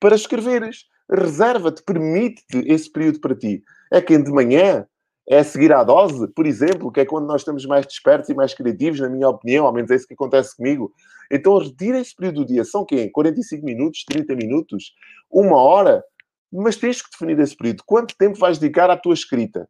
para 0.00 0.14
escreveres 0.14 0.84
reserva-te, 1.10 1.82
permite-te 1.82 2.58
esse 2.66 2.90
período 2.90 3.20
para 3.20 3.34
ti. 3.34 3.62
É 3.90 4.00
quem 4.00 4.22
de 4.22 4.30
manhã 4.30 4.86
é 5.28 5.42
seguir 5.42 5.72
à 5.72 5.82
dose, 5.82 6.28
por 6.28 6.46
exemplo, 6.46 6.90
que 6.90 7.00
é 7.00 7.06
quando 7.06 7.26
nós 7.26 7.42
estamos 7.42 7.64
mais 7.66 7.86
despertos 7.86 8.28
e 8.30 8.34
mais 8.34 8.54
criativos, 8.54 9.00
na 9.00 9.08
minha 9.08 9.28
opinião, 9.28 9.66
ao 9.66 9.72
menos 9.72 9.90
é 9.90 9.94
isso 9.94 10.06
que 10.06 10.14
acontece 10.14 10.56
comigo. 10.56 10.92
Então, 11.30 11.58
retira 11.58 11.98
esse 11.98 12.14
período 12.14 12.36
do 12.36 12.46
dia. 12.46 12.64
São 12.64 12.84
quem? 12.84 13.10
45 13.10 13.64
minutos, 13.64 14.04
30 14.04 14.34
minutos, 14.34 14.94
uma 15.30 15.56
hora? 15.56 16.02
Mas 16.50 16.76
tens 16.76 17.02
que 17.02 17.10
definir 17.10 17.38
esse 17.40 17.54
período. 17.54 17.82
Quanto 17.84 18.16
tempo 18.16 18.38
vais 18.38 18.58
dedicar 18.58 18.88
à 18.90 18.96
tua 18.96 19.12
escrita? 19.12 19.68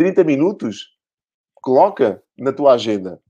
30 0.00 0.24
minutos? 0.24 0.96
Coloca 1.56 2.22
na 2.38 2.54
tua 2.54 2.72
agenda. 2.72 3.20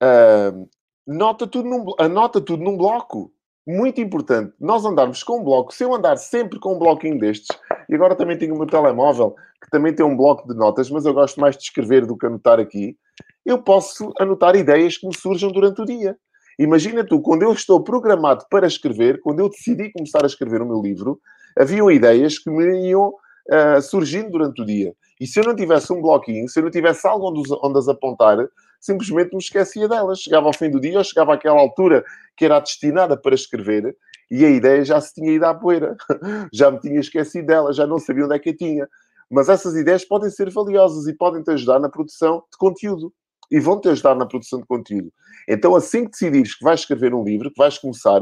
Uh, 0.00 0.70
nota 1.04 1.44
tudo 1.44 1.68
num, 1.68 1.86
anota 1.98 2.40
tudo 2.40 2.62
num 2.62 2.76
bloco 2.76 3.32
muito 3.66 4.00
importante, 4.00 4.54
nós 4.60 4.84
andarmos 4.84 5.24
com 5.24 5.40
um 5.40 5.42
bloco, 5.42 5.74
se 5.74 5.82
eu 5.82 5.92
andar 5.92 6.16
sempre 6.18 6.60
com 6.60 6.76
um 6.76 6.78
bloquinho 6.78 7.18
destes, 7.18 7.48
e 7.88 7.96
agora 7.96 8.14
também 8.14 8.38
tenho 8.38 8.54
o 8.54 8.58
meu 8.58 8.68
telemóvel, 8.68 9.34
que 9.60 9.68
também 9.72 9.92
tem 9.92 10.06
um 10.06 10.16
bloco 10.16 10.46
de 10.46 10.54
notas, 10.54 10.88
mas 10.88 11.04
eu 11.04 11.12
gosto 11.12 11.40
mais 11.40 11.56
de 11.56 11.64
escrever 11.64 12.06
do 12.06 12.16
que 12.16 12.26
anotar 12.26 12.60
aqui, 12.60 12.96
eu 13.44 13.60
posso 13.60 14.12
anotar 14.20 14.54
ideias 14.54 14.96
que 14.96 15.08
me 15.08 15.16
surjam 15.16 15.50
durante 15.50 15.82
o 15.82 15.84
dia. 15.84 16.16
Imagina 16.60 17.04
tu, 17.04 17.20
quando 17.20 17.42
eu 17.42 17.52
estou 17.52 17.82
programado 17.82 18.46
para 18.48 18.68
escrever, 18.68 19.20
quando 19.20 19.40
eu 19.40 19.48
decidi 19.48 19.90
começar 19.90 20.22
a 20.22 20.28
escrever 20.28 20.62
o 20.62 20.66
meu 20.66 20.80
livro, 20.80 21.20
haviam 21.58 21.90
ideias 21.90 22.38
que 22.38 22.48
me 22.48 22.88
iam 22.88 23.12
uh, 23.50 23.80
surgindo 23.80 24.30
durante 24.30 24.62
o 24.62 24.64
dia. 24.64 24.94
E 25.20 25.26
se 25.26 25.40
eu 25.40 25.44
não 25.44 25.54
tivesse 25.54 25.92
um 25.92 26.00
bloquinho, 26.00 26.48
se 26.48 26.58
eu 26.58 26.64
não 26.64 26.70
tivesse 26.70 27.06
algo 27.06 27.30
onde, 27.30 27.42
onde 27.62 27.78
as 27.78 27.88
apontar, 27.88 28.38
simplesmente 28.80 29.32
me 29.32 29.38
esquecia 29.38 29.88
delas. 29.88 30.20
Chegava 30.20 30.46
ao 30.46 30.52
fim 30.52 30.70
do 30.70 30.80
dia, 30.80 30.98
ou 30.98 31.04
chegava 31.04 31.34
àquela 31.34 31.58
altura 31.58 32.04
que 32.36 32.44
era 32.44 32.60
destinada 32.60 33.16
para 33.16 33.34
escrever, 33.34 33.96
e 34.30 34.44
a 34.44 34.50
ideia 34.50 34.84
já 34.84 35.00
se 35.00 35.14
tinha 35.14 35.32
ido 35.32 35.44
à 35.44 35.54
poeira. 35.54 35.96
já 36.52 36.70
me 36.70 36.80
tinha 36.80 37.00
esquecido 37.00 37.46
dela, 37.46 37.72
já 37.72 37.86
não 37.86 37.98
sabia 37.98 38.24
onde 38.24 38.34
é 38.34 38.38
que 38.38 38.50
a 38.50 38.56
tinha. 38.56 38.88
Mas 39.30 39.48
essas 39.48 39.74
ideias 39.74 40.04
podem 40.04 40.30
ser 40.30 40.50
valiosas 40.50 41.06
e 41.06 41.14
podem 41.14 41.42
te 41.42 41.50
ajudar 41.50 41.80
na 41.80 41.88
produção 41.88 42.42
de 42.50 42.58
conteúdo. 42.58 43.12
E 43.50 43.60
vão 43.60 43.80
te 43.80 43.88
ajudar 43.88 44.14
na 44.14 44.26
produção 44.26 44.60
de 44.60 44.66
conteúdo. 44.66 45.12
Então, 45.48 45.74
assim 45.76 46.04
que 46.04 46.10
decidires 46.10 46.54
que 46.54 46.64
vais 46.64 46.80
escrever 46.80 47.14
um 47.14 47.22
livro, 47.22 47.50
que 47.50 47.58
vais 47.58 47.78
começar, 47.78 48.20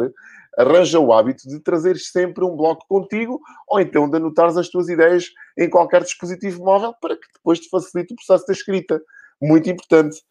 arranja 0.58 0.98
o 1.00 1.12
hábito 1.12 1.48
de 1.48 1.60
trazeres 1.60 2.10
sempre 2.10 2.44
um 2.44 2.56
bloco 2.56 2.84
contigo 2.88 3.40
ou 3.68 3.80
então 3.80 4.08
de 4.08 4.16
anotares 4.16 4.56
as 4.56 4.68
tuas 4.68 4.88
ideias 4.88 5.26
em 5.58 5.68
qualquer 5.68 6.02
dispositivo 6.02 6.64
móvel 6.64 6.94
para 7.00 7.16
que 7.16 7.26
depois 7.34 7.58
te 7.58 7.68
facilite 7.68 8.12
o 8.12 8.16
processo 8.16 8.46
da 8.46 8.52
escrita. 8.52 9.00
Muito 9.40 9.68
importante. 9.68 10.22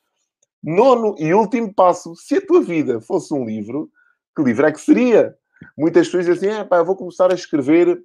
Nono 0.63 1.15
e 1.19 1.34
último 1.34 1.73
passo: 1.73 2.15
se 2.15 2.36
a 2.36 2.45
tua 2.45 2.62
vida 2.62 3.01
fosse 3.01 3.34
um 3.34 3.45
livro, 3.45 3.89
que 4.36 4.43
livro 4.43 4.65
é 4.65 4.71
que 4.71 4.79
seria? 4.79 5.36
Muitas 5.77 6.08
pessoas 6.08 6.25
dizem 6.25 6.51
assim: 6.51 6.67
pá, 6.67 6.77
eu 6.77 6.86
vou 6.86 6.95
começar 6.95 7.32
a 7.32 7.36
escrever 7.36 8.01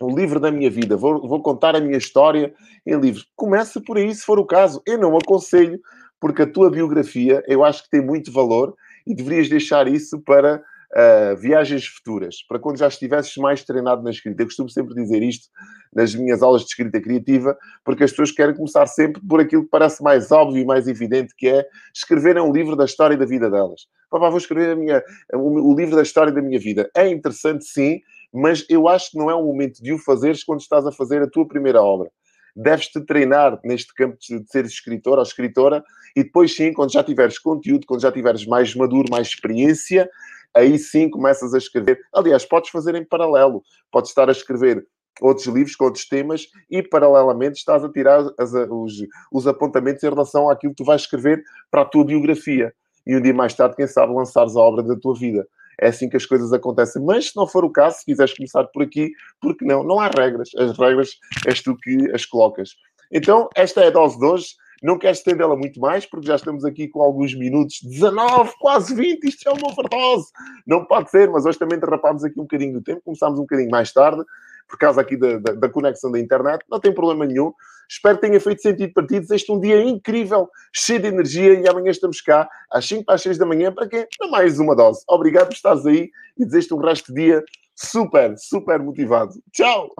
o 0.00 0.14
livro 0.14 0.40
da 0.40 0.50
minha 0.50 0.68
vida, 0.68 0.96
vou, 0.96 1.26
vou 1.26 1.40
contar 1.40 1.76
a 1.76 1.80
minha 1.80 1.96
história 1.96 2.52
em 2.84 2.98
livros. 2.98 3.30
Começa 3.36 3.80
por 3.80 3.96
aí, 3.96 4.12
se 4.12 4.22
for 4.22 4.38
o 4.38 4.44
caso. 4.44 4.82
Eu 4.84 4.98
não 4.98 5.16
aconselho, 5.16 5.80
porque 6.20 6.42
a 6.42 6.46
tua 6.46 6.70
biografia 6.70 7.42
eu 7.46 7.64
acho 7.64 7.84
que 7.84 7.90
tem 7.90 8.00
muito 8.00 8.32
valor 8.32 8.74
e 9.06 9.14
deverias 9.14 9.48
deixar 9.48 9.86
isso 9.86 10.20
para 10.20 10.56
uh, 10.56 11.36
viagens 11.36 11.86
futuras, 11.86 12.36
para 12.48 12.58
quando 12.58 12.78
já 12.78 12.88
estivesses 12.88 13.36
mais 13.36 13.62
treinado 13.62 14.02
na 14.02 14.10
escrita. 14.10 14.42
Eu 14.42 14.46
costumo 14.46 14.68
sempre 14.68 14.94
dizer 14.94 15.22
isto 15.22 15.48
nas 15.94 16.14
minhas 16.14 16.42
aulas 16.42 16.62
de 16.62 16.68
escrita 16.68 17.00
criativa, 17.00 17.56
porque 17.84 18.04
as 18.04 18.10
pessoas 18.10 18.32
querem 18.32 18.54
começar 18.54 18.86
sempre 18.86 19.22
por 19.26 19.40
aquilo 19.40 19.64
que 19.64 19.70
parece 19.70 20.02
mais 20.02 20.30
óbvio 20.30 20.62
e 20.62 20.64
mais 20.64 20.88
evidente, 20.88 21.34
que 21.36 21.48
é 21.48 21.66
escrever 21.94 22.40
um 22.40 22.52
livro 22.52 22.76
da 22.76 22.84
história 22.84 23.14
e 23.14 23.18
da 23.18 23.24
vida 23.24 23.50
delas. 23.50 23.86
Papá, 24.10 24.28
vou 24.28 24.38
escrever 24.38 24.72
a 24.72 24.76
minha, 24.76 25.02
o, 25.34 25.72
o 25.72 25.76
livro 25.76 25.96
da 25.96 26.02
história 26.02 26.32
da 26.32 26.42
minha 26.42 26.58
vida. 26.58 26.90
É 26.94 27.08
interessante, 27.08 27.64
sim, 27.64 28.00
mas 28.32 28.64
eu 28.68 28.88
acho 28.88 29.12
que 29.12 29.18
não 29.18 29.30
é 29.30 29.34
o 29.34 29.44
momento 29.44 29.82
de 29.82 29.92
o 29.92 29.98
fazeres 29.98 30.44
quando 30.44 30.60
estás 30.60 30.86
a 30.86 30.92
fazer 30.92 31.22
a 31.22 31.30
tua 31.30 31.46
primeira 31.46 31.82
obra 31.82 32.10
deves-te 32.56 33.00
treinar 33.02 33.60
neste 33.62 33.92
campo 33.94 34.16
de 34.18 34.50
ser 34.50 34.64
escritor 34.64 35.18
ou 35.18 35.22
escritora 35.22 35.84
e 36.16 36.24
depois 36.24 36.56
sim, 36.56 36.72
quando 36.72 36.92
já 36.92 37.04
tiveres 37.04 37.38
conteúdo, 37.38 37.86
quando 37.86 38.00
já 38.00 38.10
tiveres 38.10 38.46
mais 38.46 38.74
maduro, 38.74 39.08
mais 39.10 39.28
experiência, 39.28 40.08
aí 40.54 40.78
sim 40.78 41.10
começas 41.10 41.52
a 41.52 41.58
escrever. 41.58 42.00
Aliás, 42.14 42.46
podes 42.46 42.70
fazer 42.70 42.94
em 42.94 43.04
paralelo. 43.04 43.62
Podes 43.92 44.10
estar 44.10 44.28
a 44.28 44.32
escrever 44.32 44.86
outros 45.20 45.46
livros 45.46 45.76
com 45.76 45.84
outros 45.84 46.06
temas 46.06 46.46
e, 46.70 46.82
paralelamente, 46.82 47.58
estás 47.58 47.84
a 47.84 47.90
tirar 47.90 48.26
as, 48.38 48.52
os, 48.70 48.94
os 49.30 49.46
apontamentos 49.46 50.02
em 50.02 50.08
relação 50.08 50.48
àquilo 50.48 50.72
que 50.72 50.82
tu 50.82 50.86
vais 50.86 51.02
escrever 51.02 51.42
para 51.70 51.82
a 51.82 51.84
tua 51.84 52.04
biografia. 52.04 52.72
E 53.06 53.14
um 53.14 53.20
dia 53.20 53.34
mais 53.34 53.54
tarde, 53.54 53.76
quem 53.76 53.86
sabe, 53.86 54.12
lançares 54.12 54.56
a 54.56 54.60
obra 54.60 54.82
da 54.82 54.96
tua 54.96 55.14
vida. 55.14 55.46
É 55.80 55.88
assim 55.88 56.08
que 56.08 56.16
as 56.16 56.26
coisas 56.26 56.52
acontecem. 56.52 57.02
Mas, 57.04 57.28
se 57.28 57.36
não 57.36 57.46
for 57.46 57.64
o 57.64 57.70
caso, 57.70 57.98
se 57.98 58.04
quiseres 58.04 58.34
começar 58.34 58.64
por 58.64 58.82
aqui, 58.82 59.10
porque 59.40 59.64
não? 59.64 59.82
Não 59.82 60.00
há 60.00 60.08
regras. 60.08 60.50
As 60.56 60.76
regras 60.78 61.10
és 61.46 61.62
tu 61.62 61.76
que 61.76 62.10
as 62.12 62.24
colocas. 62.24 62.70
Então, 63.12 63.48
esta 63.54 63.82
é 63.82 63.88
a 63.88 63.90
dose 63.90 64.18
de 64.18 64.24
hoje. 64.24 64.46
Não 64.82 64.98
quero 64.98 65.12
estendê-la 65.12 65.56
muito 65.56 65.80
mais, 65.80 66.04
porque 66.04 66.26
já 66.26 66.36
estamos 66.36 66.64
aqui 66.64 66.86
com 66.86 67.00
alguns 67.00 67.34
minutos, 67.34 67.80
19, 67.82 68.52
quase 68.60 68.94
20, 68.94 69.24
isto 69.24 69.48
é 69.48 69.52
uma 69.52 69.74
fartose. 69.74 70.26
Não 70.66 70.84
pode 70.84 71.10
ser, 71.10 71.30
mas 71.30 71.46
hoje 71.46 71.58
também 71.58 71.78
derrapámos 71.78 72.22
aqui 72.22 72.38
um 72.38 72.42
bocadinho 72.42 72.74
do 72.74 72.82
tempo, 72.82 73.00
começámos 73.02 73.38
um 73.38 73.42
bocadinho 73.42 73.70
mais 73.70 73.90
tarde, 73.90 74.22
por 74.68 74.78
causa 74.78 75.00
aqui 75.00 75.16
da, 75.16 75.38
da, 75.38 75.52
da 75.52 75.68
conexão 75.68 76.10
da 76.10 76.18
internet, 76.18 76.64
não 76.70 76.80
tem 76.80 76.92
problema 76.92 77.24
nenhum. 77.24 77.52
Espero 77.88 78.16
que 78.16 78.26
tenha 78.26 78.40
feito 78.40 78.62
sentido 78.62 78.92
para 78.92 79.06
ti. 79.06 79.20
Desejo-te 79.20 79.52
um 79.52 79.60
dia 79.60 79.80
incrível, 79.82 80.48
cheio 80.74 81.00
de 81.00 81.06
energia 81.06 81.54
e 81.54 81.68
amanhã 81.68 81.90
estamos 81.90 82.20
cá 82.20 82.48
às 82.70 82.86
5 82.86 83.04
para 83.04 83.14
as 83.14 83.22
6 83.22 83.38
da 83.38 83.46
manhã 83.46 83.72
para 83.72 83.88
quê? 83.88 84.08
Para 84.18 84.28
mais 84.28 84.58
uma 84.58 84.74
dose. 84.74 85.02
Obrigado 85.08 85.48
por 85.48 85.54
estares 85.54 85.86
aí 85.86 86.10
e 86.36 86.44
desejo-te 86.44 86.74
um 86.74 86.78
resto 86.78 87.14
de 87.14 87.22
dia 87.22 87.44
super, 87.74 88.34
super 88.38 88.80
motivado. 88.80 89.32
Tchau! 89.52 89.90